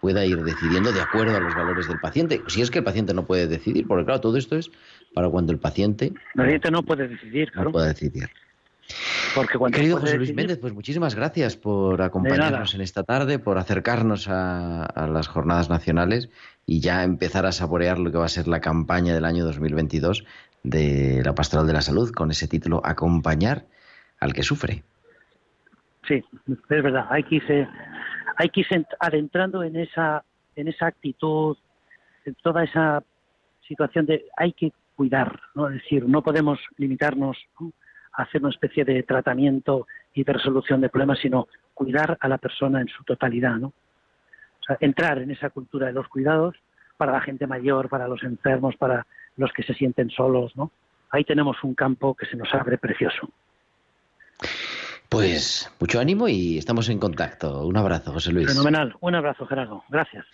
[0.00, 2.42] pueda ir decidiendo de acuerdo a los valores del paciente.
[2.48, 4.70] Si es que el paciente no puede decidir, porque claro, todo esto es
[5.14, 6.06] para cuando el paciente...
[6.06, 7.68] El paciente no puede decidir, claro.
[7.68, 8.30] No puede decidir.
[9.34, 10.36] Porque Querido José Luis decidir...
[10.36, 15.70] Méndez, pues muchísimas gracias por acompañarnos en esta tarde, por acercarnos a, a, las jornadas
[15.70, 16.28] nacionales
[16.66, 20.24] y ya empezar a saborear lo que va a ser la campaña del año 2022
[20.62, 23.64] de la Pastoral de la Salud con ese título Acompañar
[24.20, 24.82] al que sufre.
[26.06, 27.06] Sí, es verdad.
[27.10, 27.68] Hay que irse,
[28.36, 28.64] hay que
[28.98, 30.24] adentrando en esa,
[30.56, 31.56] en esa actitud,
[32.24, 33.02] en toda esa
[33.66, 35.68] situación de hay que cuidar, ¿no?
[35.68, 37.72] Es decir, no podemos limitarnos ¿no?
[38.12, 42.80] hacer una especie de tratamiento y de resolución de problemas, sino cuidar a la persona
[42.80, 43.72] en su totalidad, ¿no?
[44.80, 46.54] Entrar en esa cultura de los cuidados
[46.96, 49.06] para la gente mayor, para los enfermos, para
[49.40, 50.70] los que se sienten solos, ¿no?
[51.10, 53.28] Ahí tenemos un campo que se nos abre precioso.
[55.08, 57.66] Pues mucho ánimo y estamos en contacto.
[57.66, 58.46] Un abrazo, José Luis.
[58.46, 58.94] Fenomenal.
[59.00, 59.82] Un abrazo, Gerardo.
[59.88, 60.24] Gracias.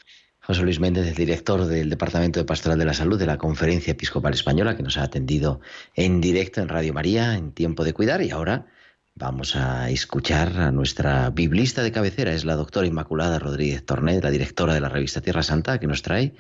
[0.42, 3.92] José Luis Méndez, el director del Departamento de Pastoral de la Salud de la Conferencia
[3.92, 5.60] Episcopal Española, que nos ha atendido
[5.94, 8.22] en directo en Radio María en tiempo de cuidar.
[8.22, 8.66] Y ahora
[9.14, 14.30] vamos a escuchar a nuestra biblista de cabecera, es la doctora Inmaculada Rodríguez Tornet, la
[14.30, 16.34] directora de la revista Tierra Santa, que nos trae,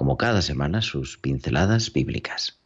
[0.00, 2.58] como cada semana, sus pinceladas bíblicas.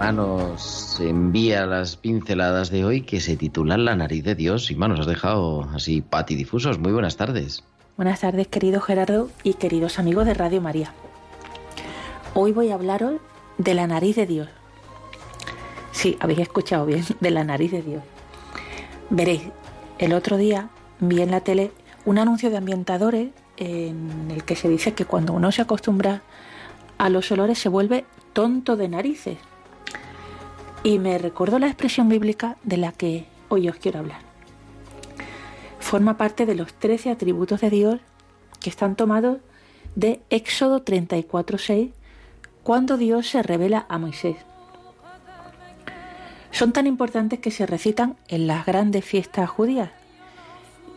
[0.00, 4.70] Hermanos, envía las pinceladas de hoy que se titulan La nariz de Dios.
[4.70, 6.78] Inma, nos has dejado así patidifusos.
[6.78, 7.64] Muy buenas tardes.
[7.96, 10.92] Buenas tardes, querido Gerardo y queridos amigos de Radio María.
[12.34, 13.20] Hoy voy a hablaros
[13.58, 14.48] de la nariz de Dios.
[15.92, 18.02] Sí, habéis escuchado bien, de la nariz de Dios.
[19.10, 19.42] Veréis,
[19.98, 21.72] el otro día vi en la tele
[22.04, 26.22] un anuncio de ambientadores en el que se dice que cuando uno se acostumbra
[26.96, 29.38] a los olores se vuelve tonto de narices.
[30.82, 34.20] Y me recordó la expresión bíblica de la que hoy os quiero hablar.
[35.78, 38.00] Forma parte de los 13 atributos de Dios
[38.60, 39.38] que están tomados
[39.94, 41.90] de Éxodo 34.6
[42.62, 44.36] cuando Dios se revela a Moisés.
[46.50, 49.90] Son tan importantes que se recitan en las grandes fiestas judías.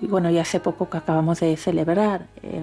[0.02, 2.62] Bueno, y hace poco que acabamos de celebrar eh,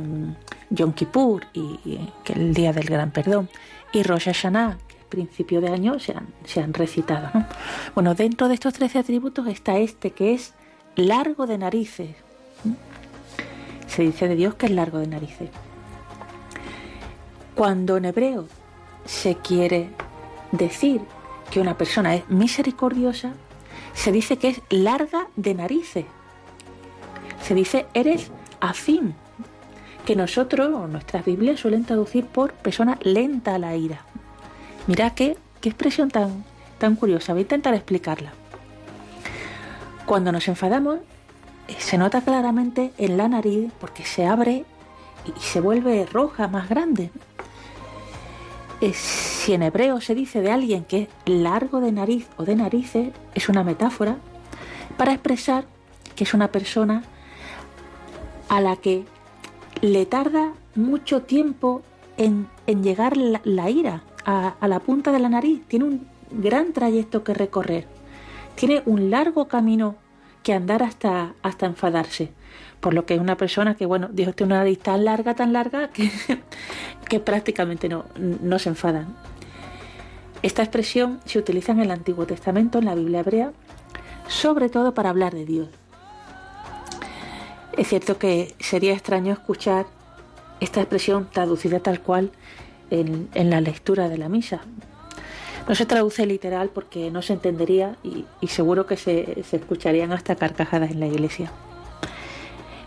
[0.71, 1.79] Yom Kippur, y,
[2.25, 3.49] que el Día del Gran Perdón,
[3.93, 4.77] y Rosh Hashanah,
[5.11, 7.29] principio de año se han, se han recitado.
[7.35, 7.45] ¿no?
[7.95, 10.55] Bueno, dentro de estos 13 atributos está este que es
[10.97, 12.17] largo de narices.
[13.87, 15.51] Se dice de Dios que es largo de narices.
[17.55, 18.47] Cuando en hebreo
[19.05, 19.91] se quiere
[20.53, 21.03] decir
[21.51, 23.33] que una persona es misericordiosa,
[23.93, 26.07] se dice que es larga de narices.
[27.43, 29.15] Se dice eres afín,
[30.05, 34.05] que nosotros o nuestras Biblias suelen traducir por persona lenta a la ira.
[34.91, 36.45] Mira qué, qué expresión tan,
[36.79, 38.33] tan curiosa, voy a intentar explicarla.
[40.05, 40.99] Cuando nos enfadamos,
[41.79, 44.65] se nota claramente en la nariz porque se abre
[45.29, 47.13] y se vuelve roja, más grande.
[48.93, 53.11] Si en hebreo se dice de alguien que es largo de nariz o de narices,
[53.37, 54.17] es una metáfora
[54.97, 55.67] para expresar
[56.17, 57.05] que es una persona
[58.49, 59.05] a la que
[59.83, 61.83] le tarda mucho tiempo
[62.17, 65.63] en, en llegar la ira a, la punta de la nariz.
[65.67, 67.87] Tiene un gran trayecto que recorrer.
[68.55, 69.97] Tiene un largo camino
[70.43, 72.33] que andar hasta, hasta enfadarse.
[72.81, 75.53] Por lo que es una persona que, bueno, Dios tiene una nariz tan larga, tan
[75.53, 76.11] larga, que,
[77.09, 79.15] que prácticamente no, no se enfadan.
[80.43, 83.53] Esta expresión se utiliza en el Antiguo Testamento, en la Biblia hebrea,
[84.29, 85.69] sobre todo para hablar de Dios.
[87.77, 89.87] Es cierto que sería extraño escuchar
[90.61, 92.31] esta expresión traducida tal cual
[92.91, 94.61] en, la lectura de la misa.
[95.69, 100.13] No se traduce literal porque no se entendería y, y seguro que se, se, escucharían
[100.13, 101.53] hasta carcajadas en la iglesia.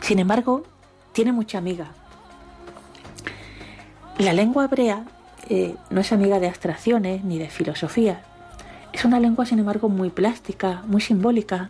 [0.01, 0.63] Sin embargo,
[1.13, 1.91] tiene mucha amiga.
[4.17, 5.05] La lengua hebrea
[5.49, 8.21] eh, no es amiga de abstracciones ni de filosofía.
[8.93, 11.69] Es una lengua, sin embargo, muy plástica, muy simbólica,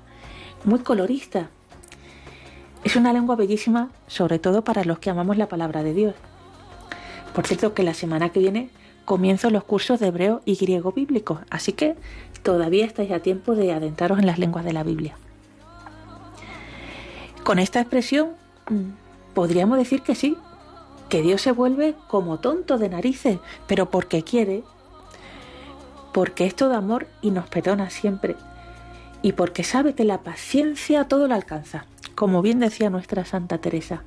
[0.64, 1.50] muy colorista.
[2.84, 6.16] Es una lengua bellísima, sobre todo para los que amamos la palabra de Dios.
[7.34, 8.70] Por cierto, que la semana que viene
[9.06, 11.96] comienzo los cursos de hebreo y griego bíblico, así que
[12.44, 15.18] todavía estáis a tiempo de adentraros en las lenguas de la Biblia.
[17.44, 18.30] Con esta expresión
[19.34, 20.38] podríamos decir que sí,
[21.10, 24.64] que Dios se vuelve como tonto de narices, pero porque quiere,
[26.14, 28.36] porque es todo amor y nos perdona siempre,
[29.22, 34.04] y porque sabe que la paciencia todo lo alcanza, como bien decía nuestra Santa Teresa.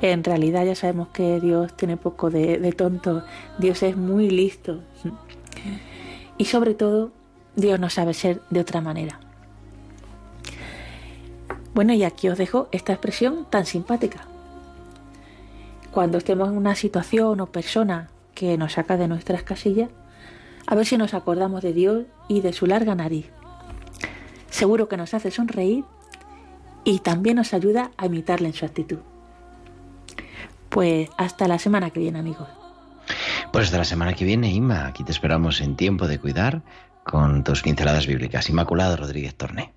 [0.00, 3.24] En realidad ya sabemos que Dios tiene poco de, tonto,
[3.58, 4.80] Dios es muy listo.
[6.36, 7.10] Y sobre todo,
[7.56, 9.18] Dios no sabe ser de otra manera.
[11.74, 14.28] Bueno, y aquí os dejo esta expresión tan simpática.
[15.90, 19.90] Cuando estemos en una situación o persona que nos saca de nuestras casillas,
[20.68, 23.30] a ver si nos acordamos de Dios y de su larga nariz.
[24.48, 25.84] Seguro que nos hace sonreír
[26.84, 28.98] y también nos ayuda a imitarle en su actitud.
[30.78, 32.46] Pues hasta la semana que viene, amigos.
[33.52, 34.86] Pues hasta la semana que viene, Inma.
[34.86, 36.62] Aquí te esperamos en tiempo de cuidar
[37.02, 38.48] con tus pinceladas bíblicas.
[38.48, 39.72] Inmaculada Rodríguez Torné.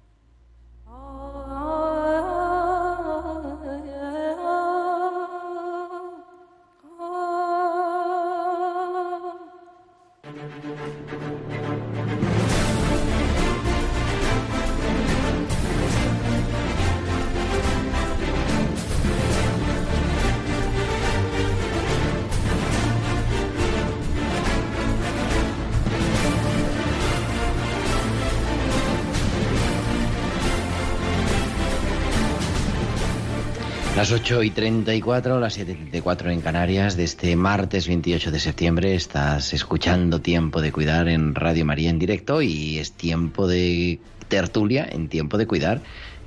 [34.01, 38.39] Las 8 y 34, las 7 y 34 en Canarias, de este martes 28 de
[38.39, 43.99] septiembre, estás escuchando Tiempo de Cuidar en Radio María en directo y es tiempo de
[44.27, 45.81] tertulia en Tiempo de Cuidar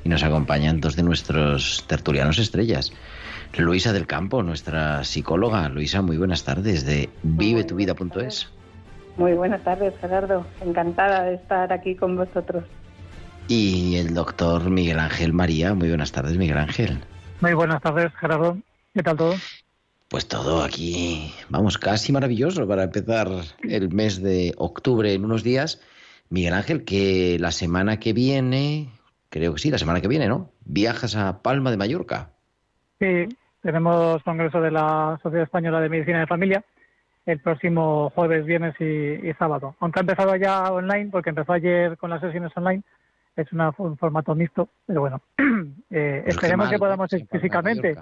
[0.04, 2.92] y nos acompañan dos de nuestros tertulianos estrellas.
[3.58, 5.68] Luisa del Campo, nuestra psicóloga.
[5.68, 8.50] Luisa, muy buenas tardes de vivetuvida.es.
[9.16, 10.46] Muy buenas tardes, Gerardo.
[10.64, 12.62] Encantada de estar aquí con vosotros.
[13.48, 15.74] Y el doctor Miguel Ángel María.
[15.74, 17.00] Muy buenas tardes, Miguel Ángel.
[17.44, 18.56] Muy buenas tardes, Gerardo.
[18.94, 19.34] ¿Qué tal todo?
[20.08, 23.28] Pues todo aquí, vamos, casi maravilloso para empezar
[23.68, 25.78] el mes de octubre en unos días.
[26.30, 28.88] Miguel Ángel, que la semana que viene,
[29.28, 30.52] creo que sí, la semana que viene, ¿no?
[30.64, 32.30] Viajas a Palma de Mallorca.
[32.98, 33.28] Sí,
[33.60, 36.64] tenemos congreso de la Sociedad Española de Medicina de Familia
[37.26, 39.76] el próximo jueves, viernes y, sábado.
[39.80, 42.82] Aunque ha empezado ya online, porque empezó ayer con las sesiones online,
[43.36, 45.20] es una, un formato mixto, pero bueno,
[45.90, 47.96] eh, Pues esperemos que podamos ir físicamente.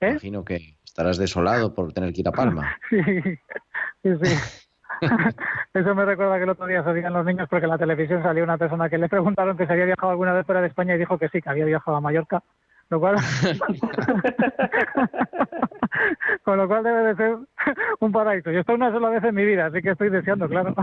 [0.00, 0.10] ¿Eh?
[0.10, 2.76] Imagino que estarás desolado por tener que ir a Palma.
[4.02, 4.60] Sí, sí, sí.
[5.74, 8.22] Eso me recuerda que el otro día se digan los niños porque en la televisión
[8.22, 10.94] salió una persona que le preguntaron que si había viajado alguna vez fuera de España
[10.94, 12.42] y dijo que sí, que había viajado a Mallorca,
[12.88, 13.16] lo cual
[16.44, 17.38] con lo cual debe de ser
[18.00, 18.50] un paraíso.
[18.50, 20.74] Yo he estado una sola vez en mi vida, así que estoy deseando, claro.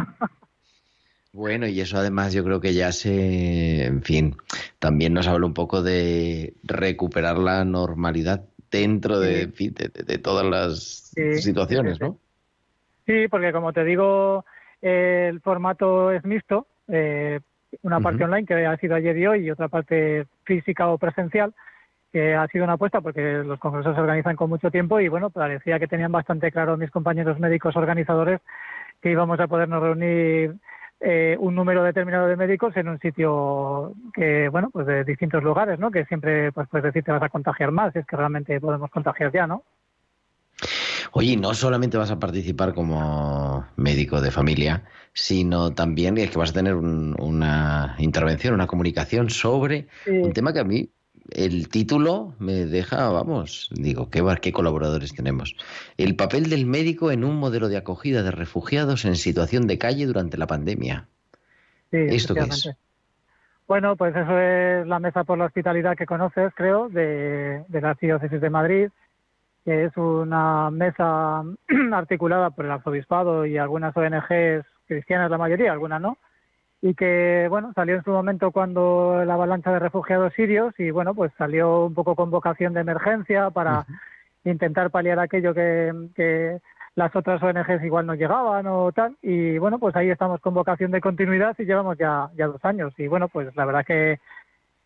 [1.38, 4.36] Bueno, y eso además yo creo que ya se, en fin,
[4.80, 10.04] también nos habla un poco de recuperar la normalidad dentro de, en fin, de, de-
[10.04, 12.02] de todas las Sí, situaciones.
[12.02, 12.18] ¿no?
[13.06, 14.46] Sí, porque como te digo,
[14.82, 17.40] eh, el formato es mixto, eh,
[17.84, 21.54] una parte online que ha sido ayer y hoy y otra parte física o presencial,
[22.12, 25.30] que ha sido una apuesta porque los congresos se organizan con mucho tiempo y bueno,
[25.30, 28.42] parecía que tenían bastante claro mis compañeros médicos organizadores
[29.02, 30.56] que íbamos a podernos reunir
[31.00, 35.78] eh, un número determinado de médicos en un sitio que, bueno, pues de distintos lugares,
[35.80, 35.92] ¿no?
[35.92, 38.90] Que siempre, pues puedes decir, te vas a contagiar más, si es que realmente podemos
[38.90, 39.64] contagiar ya, ¿no?
[41.14, 44.84] Oye, no solamente vas a participar como médico de familia,
[45.14, 50.12] sino también es que vas a tener un- una intervención, una comunicación sobre Sí.
[50.12, 50.90] un tema que a mí
[51.32, 55.56] el título me deja, vamos, digo, qué, bar- qué colaboradores tenemos.
[55.98, 60.06] El papel del médico en un modelo de acogida de refugiados en situación de calle
[60.06, 61.08] durante la pandemia.
[61.92, 62.70] Sí, ¿Esto qué es?
[63.68, 67.98] Bueno, pues eso es la Mesa por la Hospitalidad que conoces, creo, de, de la
[68.00, 68.90] Diócesis de Madrid,
[69.66, 71.44] que es una mesa
[71.92, 76.18] articulada por el Arzobispado y algunas ONGs cristianas, la mayoría, algunas no,
[76.82, 81.16] y que, bueno, salió en su momento cuando la avalancha de refugiados sirios y, bueno,
[81.16, 83.86] pues salió un poco con vocación de emergencia para
[84.44, 86.60] intentar paliar aquello que, que
[86.96, 89.16] las otras ONGs igual no llegaban o tal.
[89.22, 92.94] Y bueno, pues ahí estamos con vocación de continuidad y llevamos ya, ya dos años.
[92.98, 94.20] Y bueno, pues la verdad que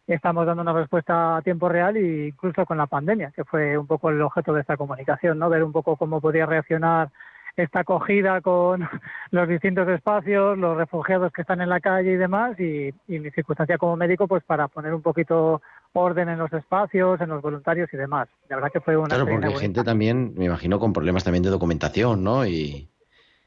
[0.08, 3.88] estamos dando una respuesta a tiempo real e incluso con la pandemia, que fue un
[3.88, 5.50] poco el objeto de esta comunicación, ¿no?
[5.50, 7.10] Ver un poco cómo podía reaccionar
[7.58, 8.82] esta acogida con
[9.32, 13.30] los distintos espacios, los refugiados que están en la calle y demás, y, y mi
[13.32, 15.62] circunstancia como médico, pues para poner un poquito
[15.94, 18.30] orden en los espacios, en los voluntarios y demás.
[18.50, 21.44] La verdad que fue una Claro, porque hay gente también, me imagino, con problemas también
[21.44, 22.46] de documentación, ¿no?
[22.46, 22.88] Y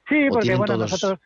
[0.09, 1.21] Sí, ¿O porque bueno, todos- nosotros...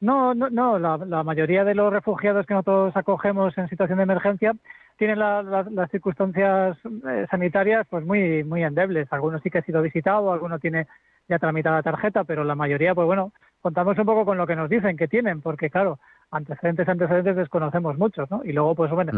[0.00, 4.02] No, no, no la, la mayoría de los refugiados que nosotros acogemos en situación de
[4.02, 4.54] emergencia
[4.98, 6.76] tienen la- la- las circunstancias
[7.08, 9.10] eh, sanitarias pues muy muy endebles.
[9.12, 10.86] Algunos sí que ha sido visitado, algunos tiene
[11.28, 14.68] ya tramitada tarjeta, pero la mayoría, pues bueno, contamos un poco con lo que nos
[14.68, 15.98] dicen que tienen, porque claro,
[16.30, 18.42] antecedentes, antecedentes desconocemos muchos, ¿no?
[18.44, 19.12] Y luego, pues bueno,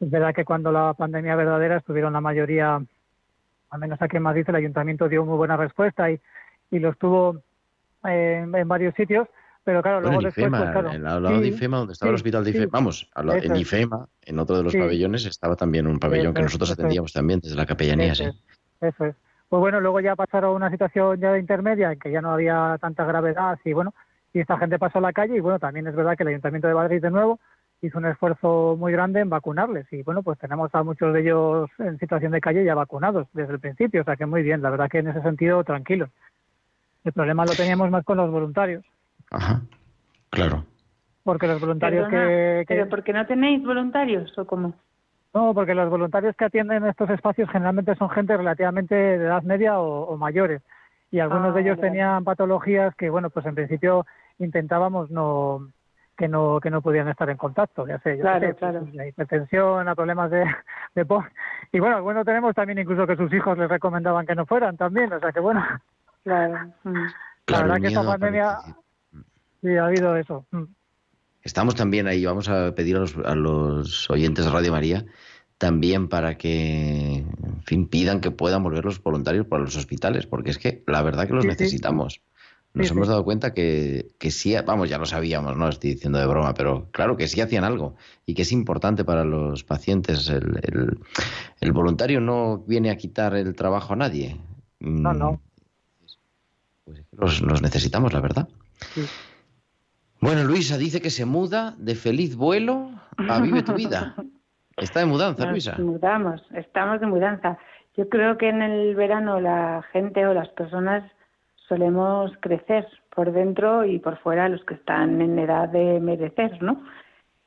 [0.00, 2.80] es verdad que cuando la pandemia verdadera estuvieron la mayoría,
[3.70, 6.20] al menos aquí en Madrid, el ayuntamiento dio muy buena respuesta y,
[6.70, 7.36] y los tuvo
[8.06, 9.26] eh, en, en varios sitios,
[9.64, 10.90] pero claro, Bueno, luego en después, pues claro.
[10.90, 13.38] al lado de IFEMA, donde estaba el sí, hospital de sí, IFEMA, vamos, al lado-
[13.42, 13.56] en.
[13.56, 17.56] IFEMA, en otro de los pabellones, estaba también un pabellón que nosotros atendíamos también desde
[17.56, 18.24] la capellanía, sí.
[18.24, 18.34] es,
[18.80, 19.16] eso es.
[19.48, 22.76] Pues bueno, luego ya pasaron a una situación ya intermedia en que ya no había
[22.80, 23.94] tanta gravedad y bueno,
[24.32, 26.66] y esta gente pasó a la calle y bueno, también es verdad que el Ayuntamiento
[26.68, 27.38] de Madrid de nuevo
[27.80, 31.70] hizo un esfuerzo muy grande en vacunarles y bueno, pues tenemos a muchos de ellos
[31.78, 34.70] en situación de calle ya vacunados desde el principio, o sea que muy bien, la
[34.70, 36.10] verdad que en ese sentido tranquilos.
[37.04, 38.84] El problema lo teníamos más con los voluntarios,
[39.30, 39.60] Ajá,
[40.30, 40.64] claro.
[41.22, 44.74] porque los voluntarios Perdona, que, que- ¿Pero por qué no tenéis voluntarios o cómo?
[45.36, 49.78] No, porque los voluntarios que atienden estos espacios generalmente son gente relativamente de edad media
[49.78, 50.62] o, o mayores.
[51.10, 51.90] Y algunos Ah, de ellos vale, vale.
[51.90, 54.06] tenían patologías que, bueno, pues en principio
[54.38, 55.68] intentábamos no
[56.16, 58.88] que no que no pudieran estar en contacto, ya sé, yo Claro, sé, pues, claro.
[58.94, 60.46] la hipertensión, a problemas de,
[60.94, 61.22] de po-
[61.70, 65.12] y bueno, algunos tenemos también incluso que sus hijos les recomendaban que no fueran también,
[65.12, 65.62] o sea que bueno,
[66.24, 66.54] Claro.
[66.84, 66.94] mm.
[66.94, 67.12] la
[67.44, 68.56] Claro, verdad el que esta pandemia
[69.60, 70.46] sí ha habido eso.
[70.52, 70.64] Mm.
[71.42, 75.04] Estamos también ahí, vamos a pedir a los, a los oyentes de Radio María
[75.58, 80.50] también para que, en fin, pidan que puedan volver los voluntarios para los hospitales, porque
[80.50, 81.52] es que la verdad que los Sí, sí.
[81.56, 82.20] necesitamos.
[82.74, 86.18] Nos Sí, hemos dado cuenta que, que sí, vamos, ya lo sabíamos, no estoy diciendo
[86.18, 87.96] de broma, pero claro que sí hacían algo
[88.26, 90.28] y que es importante para los pacientes.
[90.28, 90.98] El, el-
[91.60, 94.36] el voluntario no viene a quitar el trabajo a nadie.
[94.78, 95.40] No, no.
[96.84, 98.46] Pues los, los necesitamos, la verdad.
[100.20, 104.14] Bueno, Luisa dice que se muda de feliz vuelo a Vive tu vida.
[104.76, 105.76] Está de mudanza, Nos Luisa.
[105.78, 107.58] mudamos, estamos de mudanza.
[107.96, 111.02] Yo creo que en el verano la gente o las personas
[111.68, 116.82] solemos crecer por dentro y por fuera los que están en edad de merecer, ¿no?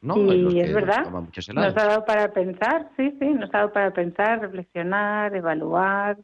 [0.02, 3.92] No, y es verdad, nos ha dado para pensar, sí, sí, nos ha dado para
[3.92, 6.18] pensar, reflexionar, evaluar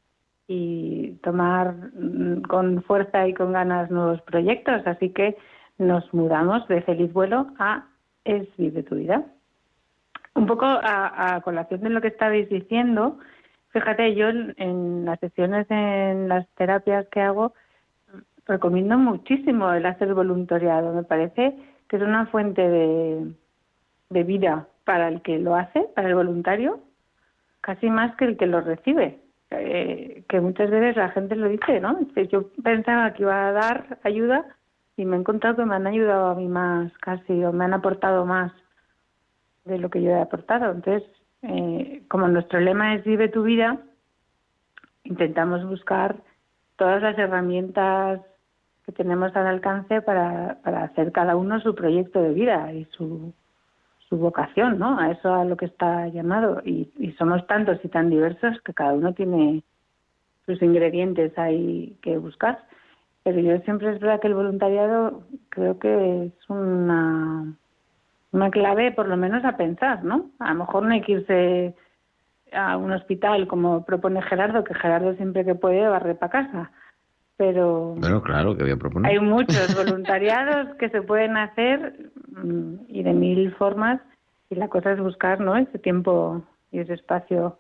[0.48, 4.82] y tomar mm, con fuerza y con ganas nuevos proyectos.
[4.88, 5.36] Así que
[5.78, 7.86] nos mudamos de Feliz Vuelo a
[8.24, 9.26] Es Vive tu Vida.
[10.36, 13.18] Un poco a, a colación de lo que estabais diciendo,
[13.70, 17.54] fíjate, yo en, las sesiones, en las terapias que hago,
[18.46, 20.94] recomiendo muchísimo el hacer voluntariado.
[20.94, 21.56] Me parece
[21.88, 23.34] que es una fuente de,
[24.10, 26.80] de vida para el que lo hace, para el voluntario,
[27.62, 29.20] casi más que el que lo recibe.
[29.52, 32.00] Eh, que muchas veces la gente lo dice, ¿no?
[32.32, 34.46] Yo pensaba que iba a dar ayuda
[34.98, 37.74] y me he encontrado que me han ayudado a mí más, casi, o me han
[37.74, 38.52] aportado más
[39.66, 40.72] de lo que yo he aportado.
[40.72, 41.04] Entonces,
[41.42, 43.80] eh, como nuestro lema es vive tu vida,
[45.04, 46.16] intentamos buscar
[46.78, 48.22] todas las herramientas
[48.86, 53.34] que tenemos al alcance para, para hacer cada uno su proyecto de vida y su,
[54.10, 55.00] su vocación, ¿no?
[55.00, 56.62] A eso a lo que está llamado.
[56.64, 59.64] Y, y somos tantos y tan diversos que cada uno tiene
[60.46, 62.64] sus ingredientes ahí que buscar.
[63.24, 67.56] Pero yo siempre es verdad que el voluntariado creo que es una,
[68.36, 70.30] una clave, por lo menos a pensar, ¿no?
[70.40, 71.74] A lo mejor no hay que irse
[72.52, 76.72] a un hospital como propone Gerardo, que Gerardo siempre que puede barre para casa.
[77.38, 79.12] Pero Bueno, claro, que voy a proponer.
[79.12, 84.00] hay muchos voluntariados que se pueden hacer mm, y de mil formas
[84.50, 87.58] y la cosa es buscar no ese tiempo y ese espacio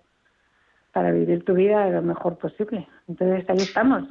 [0.93, 2.87] para vivir tu vida lo mejor posible.
[3.07, 4.03] Entonces ahí estamos.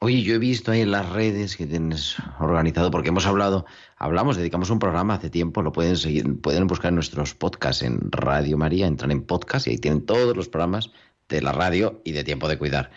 [0.00, 4.36] Oye, yo he visto ahí en las redes que tienes organizado, porque hemos hablado, hablamos,
[4.36, 8.56] dedicamos un programa hace tiempo, lo pueden seguir, pueden buscar en nuestros podcasts en Radio
[8.56, 10.92] María, entran en podcast y ahí tienen todos los programas
[11.28, 12.92] de la radio y de tiempo de cuidar.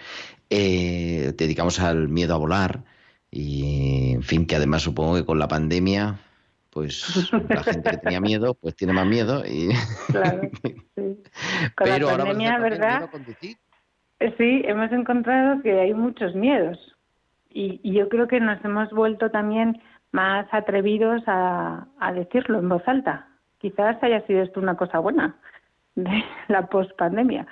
[0.52, 2.84] Eh, dedicamos al miedo a volar
[3.32, 6.20] y, en fin, que además supongo que con la pandemia,
[6.70, 9.70] pues la gente que tenía miedo, pues tiene más miedo y...
[10.12, 10.76] Claro, sí.
[10.96, 11.18] Con
[11.78, 12.92] Pero la ahora pandemia, también ¿verdad?
[12.92, 13.58] miedo a conducir.
[14.38, 16.78] Sí, hemos encontrado que hay muchos miedos
[17.50, 22.84] y, y yo creo que nos hemos vuelto también más atrevidos a, decirlo en voz
[22.88, 23.28] alta.
[23.60, 25.36] Quizás haya sido esto una cosa buena
[25.96, 27.48] de la pospandemia.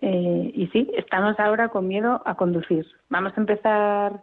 [0.00, 2.86] Eh, y sí, estamos ahora con miedo a conducir.
[3.08, 4.22] Vamos a empezar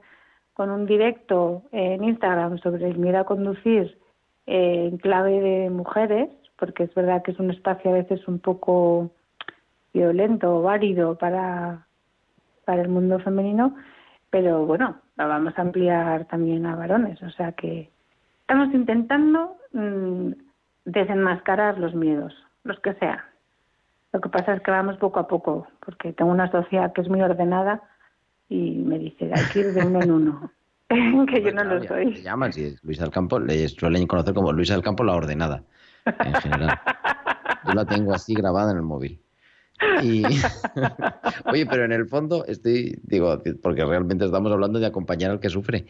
[0.53, 3.97] con un directo en Instagram sobre el miedo a conducir
[4.45, 9.11] en clave de mujeres, porque es verdad que es un espacio a veces un poco
[9.95, 11.87] violento o árido para,
[12.65, 13.75] para el mundo femenino,
[14.29, 17.21] pero bueno, lo vamos a ampliar también a varones.
[17.23, 17.89] O sea que
[18.41, 20.31] estamos intentando mm,
[20.83, 22.33] desenmascarar los miedos,
[22.63, 23.19] los que sean.
[24.11, 27.09] Lo que pasa es que vamos poco a poco, porque tengo una sociedad que es
[27.09, 27.81] muy ordenada
[28.49, 30.51] y me dice, hay que ir de uno en uno,
[31.27, 32.13] que yo no lo Le soy.
[32.21, 35.63] llaman, si es Luisa del Campo, le suelen conocer como Luisa del Campo la ordenada,
[36.05, 36.79] en general.
[37.65, 39.19] Yo la tengo así grabada en el móvil.
[40.03, 40.23] Y...
[41.51, 45.49] Oye, pero en el fondo estoy, digo, porque realmente estamos hablando de acompañar al que
[45.49, 45.85] sufre,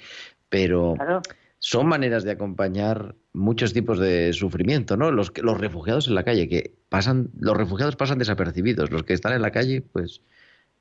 [0.49, 1.21] pero Claro.
[1.59, 5.11] son maneras de acompañar muchos tipos de sufrimiento, ¿no?
[5.11, 9.33] Los, los refugiados en la calle, que pasan, los refugiados pasan desapercibidos, los que están
[9.33, 10.21] en la calle, pues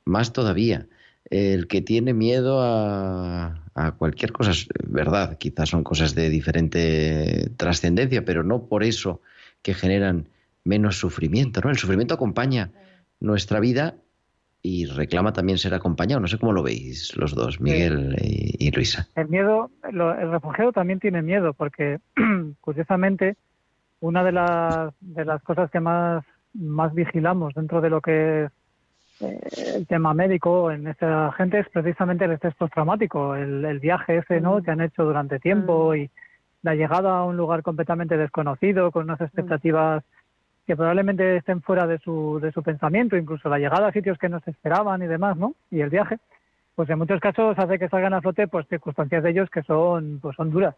[0.05, 0.87] más todavía.
[1.31, 7.51] El que tiene miedo a, a cualquier cosa, es verdad, quizás son cosas de diferente
[7.57, 9.23] trascendencia, pero no por eso
[9.63, 10.29] que generan
[10.65, 11.71] menos sufrimiento, ¿no?
[11.71, 12.71] El sufrimiento acompaña
[13.25, 13.95] nuestra vida
[14.63, 16.21] y reclama también ser acompañado.
[16.21, 19.09] No sé cómo lo veis los dos, Miguel y, y Luisa.
[19.17, 21.99] El miedo, lo- el refugiado también tiene miedo, porque
[22.61, 23.37] curiosamente
[24.01, 28.51] una de las, de las cosas que más, más vigilamos dentro de lo que es
[29.21, 29.41] eh,
[29.77, 34.41] el tema médico en esta gente es precisamente el estrés postraumático, el, el viaje ese
[34.41, 34.63] ¿no?
[34.63, 36.11] que han hecho durante tiempo y
[36.63, 40.03] la llegada a un lugar completamente desconocido, con unas expectativas
[40.67, 44.29] que probablemente estén fuera de su, de su pensamiento, incluso la llegada a sitios que
[44.29, 45.55] no se esperaban y demás, ¿no?
[45.71, 46.19] Y el viaje,
[46.75, 50.21] pues en muchos casos hace que salgan a flote pues circunstancias de ellos que son
[50.21, 50.75] pues son duras.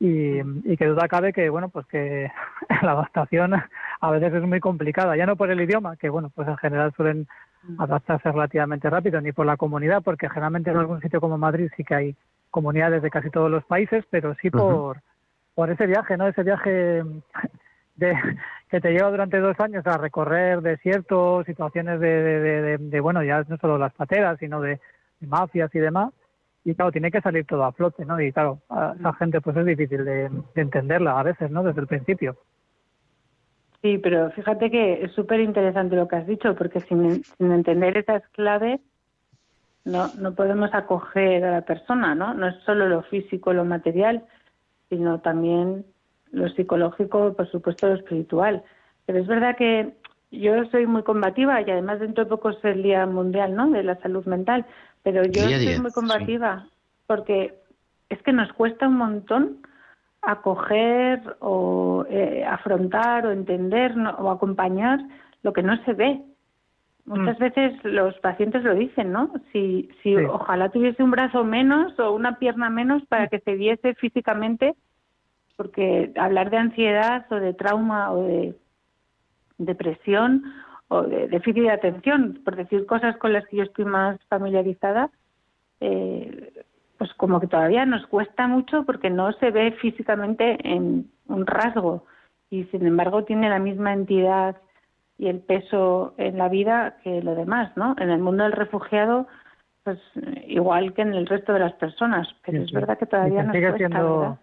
[0.00, 2.28] Y, y que duda cabe que bueno pues que
[2.82, 3.54] la adaptación
[4.00, 6.92] a veces es muy complicada ya no por el idioma que bueno pues en general
[6.96, 7.28] suelen
[7.78, 11.84] adaptarse relativamente rápido ni por la comunidad porque generalmente en algún sitio como Madrid sí
[11.84, 12.16] que hay
[12.50, 15.00] comunidades de casi todos los países pero sí por
[15.54, 17.04] por ese viaje no ese viaje
[17.96, 18.14] de,
[18.70, 23.56] que te lleva durante dos años a recorrer desiertos, situaciones de, de, bueno, ya no
[23.58, 24.80] solo las pateras, sino de,
[25.20, 26.12] mafias y demás,
[26.64, 28.20] y claro, tiene que salir todo a flote, ¿no?
[28.20, 31.62] Y claro, a esa gente pues es difícil de, de entenderla a veces, ¿no?
[31.62, 32.36] Desde el principio.
[33.82, 37.98] Sí, pero fíjate que es súper interesante lo que has dicho, porque sin, sin entender
[37.98, 38.80] esas claves
[39.84, 42.32] no, no podemos acoger a la persona, ¿no?
[42.32, 44.24] No es solo lo físico, lo material,
[44.88, 45.84] sino también
[46.34, 48.62] lo psicológico, por supuesto, lo espiritual.
[49.06, 49.94] Pero es verdad que
[50.30, 53.70] yo soy muy combativa y además dentro de poco es el Día Mundial, ¿no?
[53.70, 54.66] De la Salud Mental.
[55.02, 56.66] Pero yo soy 10, muy combativa
[57.06, 57.54] porque
[58.08, 59.58] es que nos cuesta un montón
[60.22, 64.10] acoger o eh, afrontar o entender ¿no?
[64.10, 65.00] o acompañar
[65.42, 66.22] lo que no se ve.
[67.06, 69.30] Muchas veces los pacientes lo dicen, ¿no?
[69.52, 70.24] Si, si Sí.
[70.24, 74.74] ojalá tuviese un brazo menos o una pierna menos para que se viese físicamente,
[75.56, 78.54] porque hablar de ansiedad o de trauma o de
[79.58, 80.42] depresión
[80.88, 85.10] o de déficit de atención, por decir cosas con las que yo estoy más familiarizada,
[85.80, 86.52] eh,
[86.98, 92.04] pues como que todavía nos cuesta mucho porque no se ve físicamente en un rasgo
[92.50, 94.56] y sin embargo tiene la misma entidad
[95.18, 97.94] y el peso en la vida que lo demás, ¿no?
[97.98, 99.26] En el mundo del refugiado,
[99.84, 99.98] pues
[100.46, 103.54] igual que en el resto de las personas, pero Sí, es verdad que todavía nos
[103.54, 104.38] sigue cuesta, siendo.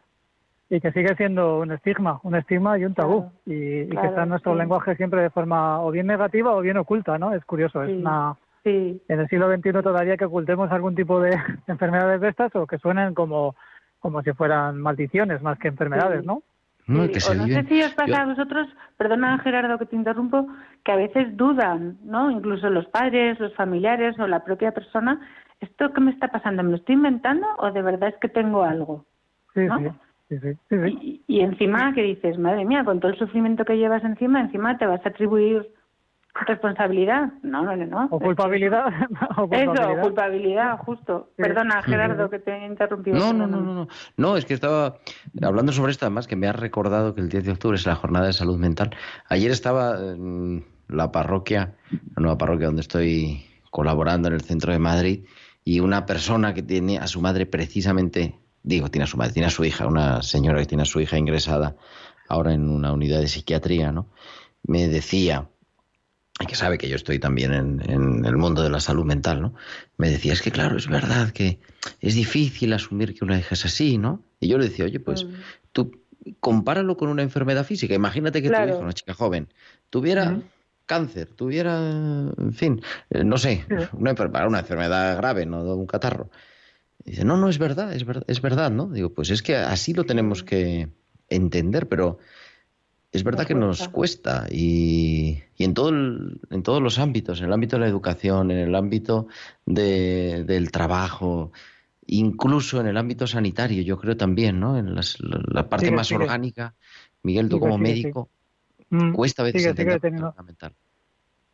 [0.72, 4.24] Y que sigue siendo un estigma, un estigma y un tabú, y, y que está
[4.24, 4.58] en nuestro sí.
[4.60, 7.34] lenguaje siempre de forma o bien negativa o bien oculta, ¿no?
[7.34, 7.92] Es curioso, Sí.
[7.92, 11.32] es una Sí, en el siglo XXI todavía que ocultemos algún tipo de
[11.68, 13.56] enfermedades de estas o que suenen como
[14.00, 16.28] como si fueran maldiciones más que enfermedades, Sí.
[16.28, 16.42] ¿no?
[16.88, 18.68] No, Sí, que o se no sé si os pasa yo- a vosotros,
[18.98, 20.48] perdona Gerardo que te interrumpo,
[20.86, 22.32] que a veces dudan, ¿no?
[22.32, 25.20] Incluso los padres, los familiares o la propia persona,
[25.60, 26.64] ¿esto qué me está pasando?
[26.64, 29.06] ¿Me lo estoy inventando o de verdad es que tengo algo?
[29.54, 29.78] Sí, ¿No?
[29.80, 29.86] sí,
[30.40, 31.22] sí, sí, sí, sí.
[31.28, 34.78] Y, y encima que dices, madre mía, con todo el sufrimiento que llevas encima, encima
[34.78, 35.68] te vas a atribuir
[36.48, 37.34] responsabilidad.
[37.44, 38.08] No, no, no, no.
[38.10, 38.86] O culpabilidad,
[39.38, 40.02] o Eso, culpabilidad.
[40.02, 41.30] culpabilidad, justo.
[41.36, 41.44] Sí.
[41.44, 43.18] Perdona Gerardo que te he interrumpido.
[43.18, 43.88] No, no, no, no, no.
[44.18, 44.98] No, es que estaba
[45.42, 47.96] hablando sobre esto, además que me ha recordado que el 10 de octubre es la
[47.96, 48.92] jornada de salud mental.
[49.28, 54.80] Ayer estaba en la parroquia, la nueva parroquia donde estoy colaborando en el centro de
[54.80, 55.26] Madrid,
[55.64, 59.48] y una persona que tiene a su madre precisamente, digo, tiene a su madre, tiene
[59.48, 61.76] a su hija, una señora que tiene a su hija ingresada
[62.28, 64.08] ahora en una unidad de psiquiatría, ¿no?
[64.64, 65.48] Me decía,
[66.40, 69.42] y que sabe que yo estoy también en, en el mundo de la salud mental,
[69.42, 69.54] ¿no?
[69.98, 71.60] Me decía, es que claro, es verdad que
[72.00, 74.24] es difícil asumir que una hija es así, ¿no?
[74.40, 75.34] Y yo le decía, oye, pues Mm.
[75.72, 75.92] tú
[76.40, 77.96] compáralo con una enfermedad física.
[77.96, 78.68] Imagínate que Claro.
[78.68, 79.52] tu hija, una chica joven,
[79.90, 80.40] tuviera
[80.86, 84.14] cáncer, tuviera, en fin, eh, no sé, una,
[84.48, 86.30] una enfermedad grave, no un catarro.
[87.04, 88.88] Y dice, no, no, es verdad, es verdad, es verdad, ¿no?
[88.88, 90.90] Digo, pues es que así lo tenemos que
[91.30, 92.20] entender, pero
[93.12, 97.40] es verdad Nos que nos cuesta y, y en, todo el- en todos los ámbitos,
[97.40, 99.28] en el ámbito de la educación, en el ámbito
[99.66, 101.52] de- del trabajo,
[102.08, 104.78] incluso en el ámbito sanitario, yo creo también, ¿no?
[104.78, 106.24] En las- la, la parte Sigue, más sigue.
[106.24, 106.76] orgánica.
[107.24, 108.30] Miguel, tú Sigue, como médico,
[108.90, 110.36] Mm, cuesta a veces entender teniendo,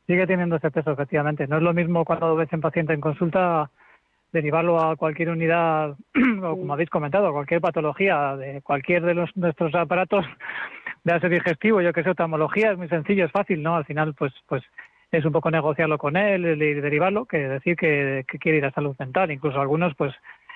[0.08, 1.46] sigue teniendo ese peso, efectivamente.
[1.48, 3.70] No es lo mismo cuando ves un paciente en consulta
[4.32, 5.96] derivarlo a cualquier unidad,
[6.44, 10.26] o como habéis comentado, a cualquier patología de cualquier de los nuestros aparatos
[11.04, 13.76] de ase digestivo, yo que sé, oftalmología, es muy sencillo, es fácil, ¿no?
[13.76, 14.64] Al final, pues, pues
[15.12, 18.72] es un poco negociarlo con él y derivarlo que decir que, que quiere ir a
[18.72, 19.32] salud mental.
[19.32, 20.14] Incluso algunos, pues,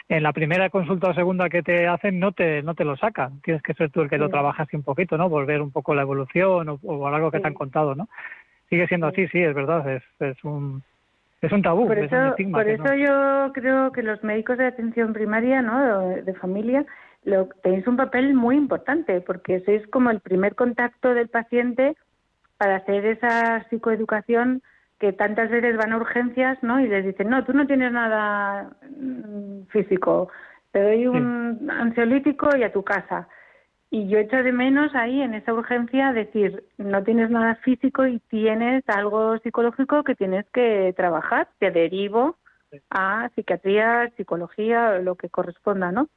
[0.10, 3.40] en la primera consulta o segunda que te hacen no te no te lo sacan.
[3.42, 5.30] Tienes que ser tú el que lo trabajas un poquito, ¿no?
[5.30, 8.10] Volver un poco la evolución o, o algo que te han contado, ¿no?
[8.70, 9.22] Sigue siendo Sí.
[9.22, 10.84] así, sí, es verdad, es, es un
[11.42, 12.58] es un tabú, Por es un eso, estigma.
[12.60, 16.08] por eso no- yo creo que los médicos de atención primaria, ¿no?
[16.10, 16.86] de, de familia,
[17.24, 21.96] lo, tenéis un papel muy importante porque sois como el primer contacto del paciente
[22.58, 24.62] para hacer esa psicoeducación
[25.00, 26.80] que tantas veces van a urgencias, ¿no?
[26.80, 28.70] Y les dicen, no, tú no tienes nada
[29.00, 30.30] mm, físico,
[30.72, 33.28] te doy un ansiolítico y a tu casa.
[33.94, 38.20] Y yo echo de menos ahí en esa urgencia decir, no tienes nada físico y
[38.30, 41.50] tienes algo psicológico que tienes que trabajar.
[41.60, 42.38] Te derivo
[42.90, 46.08] a psiquiatría, psicología, lo que corresponda, ¿no?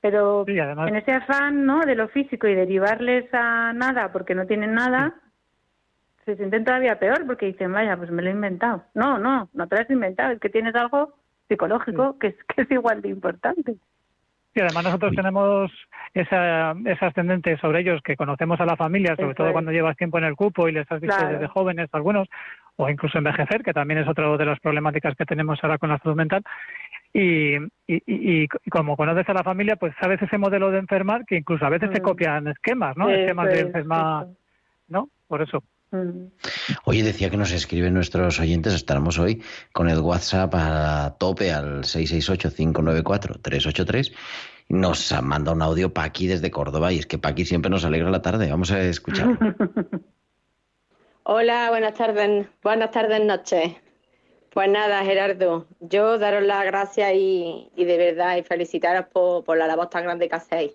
[0.00, 1.80] Pero Sí, además- en ese afán, ¿no?
[1.80, 5.12] De lo físico y derivarles a nada porque no tienen nada,
[6.24, 8.84] se sienten todavía peor porque dicen, vaya, pues me lo he inventado.
[8.94, 11.14] No, no, no te lo has inventado, es que tienes algo
[11.48, 13.74] psicológico que, es, que es igual de importante.
[14.56, 15.70] Sí, además nosotros tenemos
[16.14, 19.52] esa, ese ascendente sobre ellos que conocemos a la familia, sobre Eso todo es.
[19.52, 21.32] cuando llevas tiempo en el cupo y les has visto Claro.
[21.34, 22.26] desde jóvenes algunos,
[22.76, 25.98] o incluso envejecer, que también es otra de las problemáticas que tenemos ahora con la
[25.98, 26.42] salud mental.
[27.12, 31.26] Y, y, y- y como conoces a la familia, pues sabes ese modelo de enfermar
[31.26, 32.02] que incluso a veces Mm.
[32.02, 33.10] copian esquemas, ¿no?
[33.10, 34.26] Eso esquemas de enfermar.
[34.88, 35.10] ¿no?
[35.28, 35.62] Por eso.
[36.84, 39.42] Oye, decía que nos escriben nuestros oyentes, estaremos hoy
[39.72, 44.12] con el WhatsApp a tope al 668-594-383.
[44.68, 48.10] Nos ha mandado un audio Paqui desde Córdoba y es que Paqui siempre nos alegra
[48.10, 48.50] la tarde.
[48.50, 49.38] Vamos a escucharlo.
[51.22, 53.72] Hola, buenas tardes, buenas tardes, noches.
[54.50, 59.66] Pues nada, Gerardo, yo daros las gracias y, de verdad y felicitaros por, por la
[59.66, 60.72] labor tan grande que hacéis.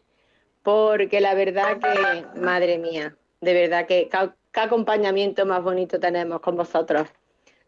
[0.62, 4.08] Porque la verdad que, madre mía, de verdad que
[4.52, 7.08] qué acompañamiento más bonito tenemos con vosotros.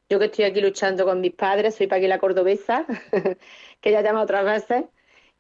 [0.10, 2.86] Yo que estoy aquí luchando con mis padres, soy Paqui la cordobesa,
[3.82, 4.86] que ya llama otras veces,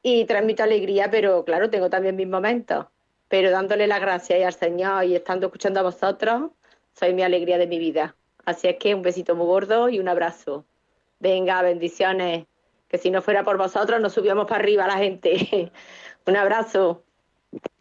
[0.01, 2.87] y transmito alegría, pero claro, tengo también mis momentos.
[3.27, 6.51] Pero dándole las gracias al Señor y estando escuchando a vosotros,
[6.93, 8.15] soy mi alegría de mi vida.
[8.45, 10.65] Así es que un besito muy gordo y un abrazo.
[11.19, 12.45] Venga, bendiciones.
[12.87, 15.71] Que si no fuera por vosotros, nos subíamos para arriba la gente.
[16.27, 17.03] un abrazo.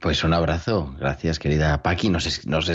[0.00, 2.08] Pues un abrazo, gracias querida Paqui.
[2.08, 2.66] Nos, es- nos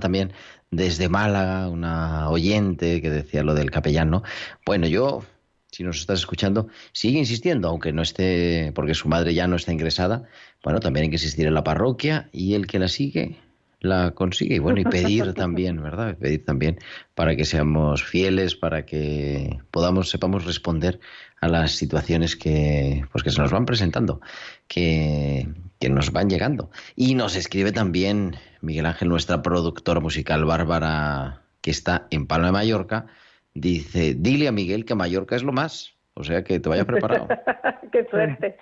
[0.00, 0.32] también
[0.70, 4.22] desde Málaga una oyente que decía lo del capellán, ¿no?
[4.64, 5.22] Bueno, yo,
[5.70, 9.72] si nos estás escuchando, sigue insistiendo, aunque no esté, porque su madre ya no está
[9.72, 10.24] ingresada.
[10.64, 13.36] Bueno, también hay que insistir en la parroquia y el que la sigue
[13.80, 14.56] la consigue.
[14.56, 16.16] Y bueno, y pedir también, ¿verdad?
[16.18, 16.78] Pedir también
[17.14, 21.00] para que seamos fieles, para que podamos, sepamos responder
[21.40, 24.20] a las situaciones que, pues que se nos van presentando,
[24.68, 25.48] que,
[25.80, 26.70] que nos van llegando.
[26.94, 32.52] Y nos escribe también Miguel Ángel, nuestra productora musical Bárbara, que está en Palma de
[32.52, 33.06] Mallorca.
[33.54, 35.94] Dice, dile a Miguel que Mallorca es lo más.
[36.14, 37.26] O sea, que te vayas preparado.
[37.92, 38.58] Qué suerte.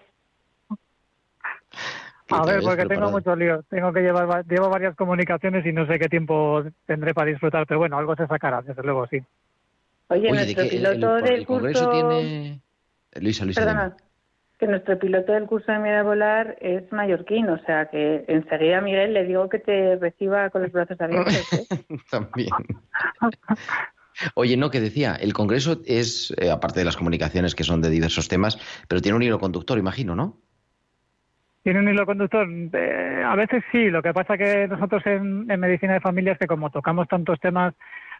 [2.31, 3.64] A ver, porque tengo muchos líos.
[3.69, 7.66] Tengo que llevar, va- llevo varias comunicaciones y no sé qué tiempo tendré para disfrutar,
[7.66, 9.16] pero bueno, algo se sacará, desde luego, sí.
[10.09, 11.91] Oye, Oye, ¿de nuestro piloto el del Congreso curso...
[11.91, 12.61] tiene...
[13.14, 14.07] Luisa, Luisa, dime.
[14.59, 19.14] Que nuestro piloto del curso de Mira Volar es mallorquín, o sea que enseguida, Miguel,
[19.14, 21.52] le digo que te reciba con los brazos abiertos.
[21.52, 21.66] ¿eh?
[22.11, 22.50] También.
[24.34, 27.90] Oye, no, que decía, el Congreso es, eh, aparte de las comunicaciones que son de
[27.90, 30.36] diversos temas, pero tiene un hilo conductor, imagino, ¿no?
[31.62, 32.48] Tiene un hilo conductor.
[32.48, 36.38] Eh, a veces sí, lo que pasa que nosotros en, en medicina de familia es
[36.38, 37.74] que como tocamos tantos temas,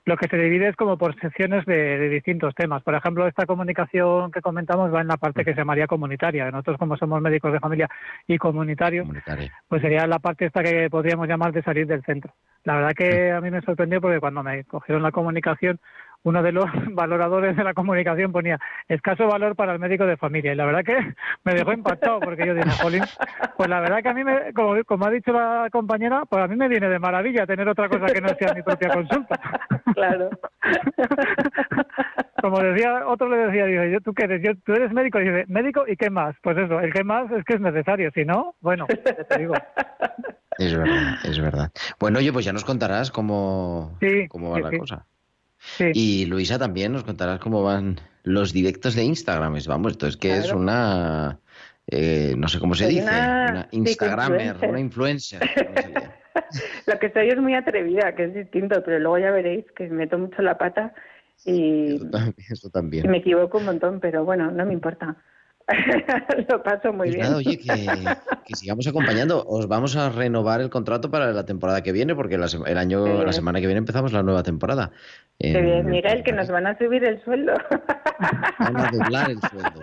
[0.09, 2.83] lo que se divide es como por secciones de, de distintos temas.
[2.83, 6.51] Por ejemplo, esta comunicación que comentamos va en la parte que se llamaría comunitaria.
[6.51, 7.89] Nosotros como somos médicos de familia
[8.27, 9.07] y comunitarios,
[9.69, 12.33] pues sería la parte esta que podríamos llamar de salir del centro.
[12.65, 15.79] La verdad que a mí me sorprendió porque cuando me cogieron la comunicación,
[16.25, 18.59] uno de los valoradores de la comunicación ponía
[18.89, 20.53] escaso valor para el médico de familia.
[20.53, 20.97] Y la verdad que
[21.45, 23.03] me dejó impactado porque yo dije, jolín,
[23.57, 26.49] pues la verdad que a mí, me, como, como ha dicho la compañera, pues a
[26.49, 29.41] mí me viene de maravilla tener otra cosa que no sea mi propia consulta.
[29.95, 30.29] Claro.
[32.41, 34.43] Como decía, otro le decía, dice, yo, ¿tú qué eres?
[34.45, 35.19] Yo, ¿Tú eres médico?
[35.19, 36.37] Y dice, ¿médico y qué más?
[36.43, 39.55] Pues eso, el qué más es que es necesario, si no, bueno, te digo.
[40.59, 41.71] Es verdad, es verdad.
[41.99, 44.79] Bueno, oye, pues ya nos contarás cómo, Sí, cómo va sí, la sí.
[44.79, 45.07] cosa.
[45.77, 45.91] Sí.
[45.95, 49.59] Y Luisa también nos contarás cómo van los directos de Instagram.
[49.67, 51.39] Vamos, esto es que es una,
[51.87, 55.41] eh, no sé cómo se Soy dice, una una Instagramer, una influencer.
[56.87, 60.19] Lo que soy es muy atrevida, que es distinto, pero luego ya veréis que meto
[60.19, 60.95] mucho la pata
[61.45, 62.35] y, Eso también.
[62.51, 63.05] Eso también.
[63.05, 65.17] y me equivoco un montón, pero bueno, no me importa.
[66.49, 67.21] Lo paso muy Pues bien.
[67.27, 67.65] nada, oye, que,
[68.47, 69.45] que sigamos acompañando.
[69.47, 73.23] Os vamos a renovar el contrato para la temporada que viene, porque la, el año,
[73.25, 74.91] la semana que viene empezamos la nueva temporada.
[75.39, 77.53] Qué En- bien, Miguel, que nos van a subir el sueldo.
[78.59, 79.81] Van a doblar el sueldo.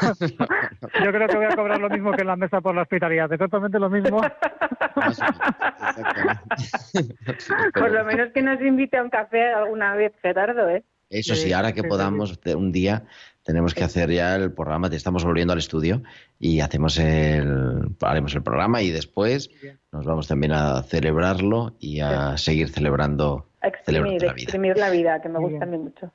[1.04, 3.32] Yo creo que voy a cobrar lo mismo que en la mesa por la hospitalidad,
[3.32, 4.20] exactamente lo mismo.
[7.74, 10.84] Por lo menos que nos invite a un café alguna vez, Gerardo, ¿eh?
[11.08, 13.02] Eso sí, ahora que podamos, de- un día
[13.42, 16.02] tenemos que hacer ya el programa, te estamos volviendo al estudio
[16.38, 19.50] y hacemos el, haremos el programa y después
[19.92, 24.42] nos vamos también a celebrarlo y a seguir celebrando, A exprimir, celebrando la vida.
[24.42, 26.12] exprimir la vida, que me gusta a mí mucho.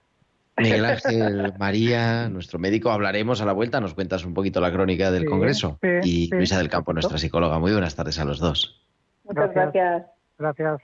[0.57, 5.11] Miguel Ángel, María, nuestro médico, hablaremos a la vuelta, nos cuentas un poquito la crónica
[5.11, 5.80] del Sí, Congreso.
[5.82, 7.59] sí, y sí, Luisa del Campo, nuestra psicóloga.
[7.59, 8.82] Muy buenas tardes a los dos.
[9.26, 10.05] Muchas Gracias.
[10.38, 10.82] gracias.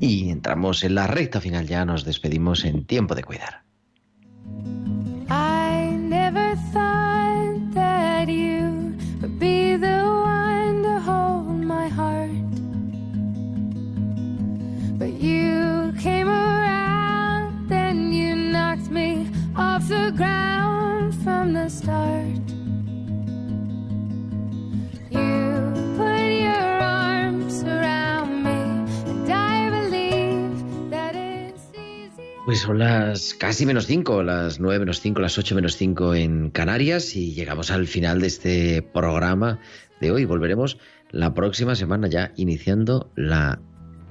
[0.00, 3.62] Y entramos en la recta final, ya nos despedimos en tiempo de cuidar.
[5.28, 12.30] I never thought that you would be the one to hold my heart.
[14.98, 22.40] But you came around and you knocked me off the ground from the start.
[32.50, 36.50] Pues son las casi menos 5, las 9 menos 5, las 8 menos 5 en
[36.50, 39.60] Canarias y llegamos al final de este programa
[40.00, 40.24] de hoy.
[40.24, 40.76] Volveremos
[41.12, 43.60] la próxima semana ya iniciando la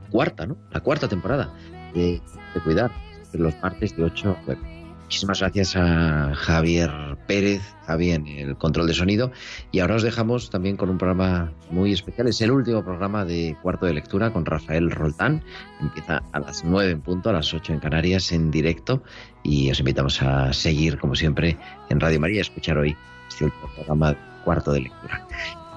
[0.10, 0.56] cuarta, ¿no?
[0.72, 1.54] La cuarta temporada
[1.94, 2.22] de,
[2.54, 2.92] de Cuidar,
[3.34, 4.79] los martes de 8 a 9.
[5.10, 6.92] Muchísimas gracias a Javier
[7.26, 9.32] Pérez, Javier el control de sonido.
[9.72, 12.28] Y ahora os dejamos también con un programa muy especial.
[12.28, 15.44] Es el último programa de cuarto de lectura con Rafael Roltán.
[15.82, 19.02] Empieza a las 9 en punto, a las 8 en Canarias, en directo.
[19.42, 21.58] Y os invitamos a seguir, como siempre,
[21.90, 22.96] en Radio María, a escuchar hoy
[23.30, 25.26] este último programa cuarto de lectura.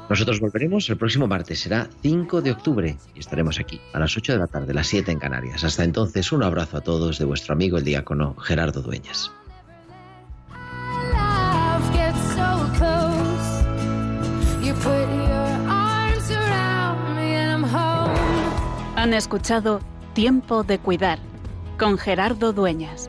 [0.08, 4.32] Nosotros volveremos el próximo martes, será 5 de octubre, y estaremos aquí a las 8
[4.32, 5.64] de la tarde, las 7 en Canarias.
[5.64, 9.30] Hasta entonces, un abrazo a todos de vuestro amigo el diácono Gerardo Dueñas.
[18.96, 19.80] Han escuchado
[20.14, 21.18] Tiempo de Cuidar
[21.78, 23.08] con Gerardo Dueñas.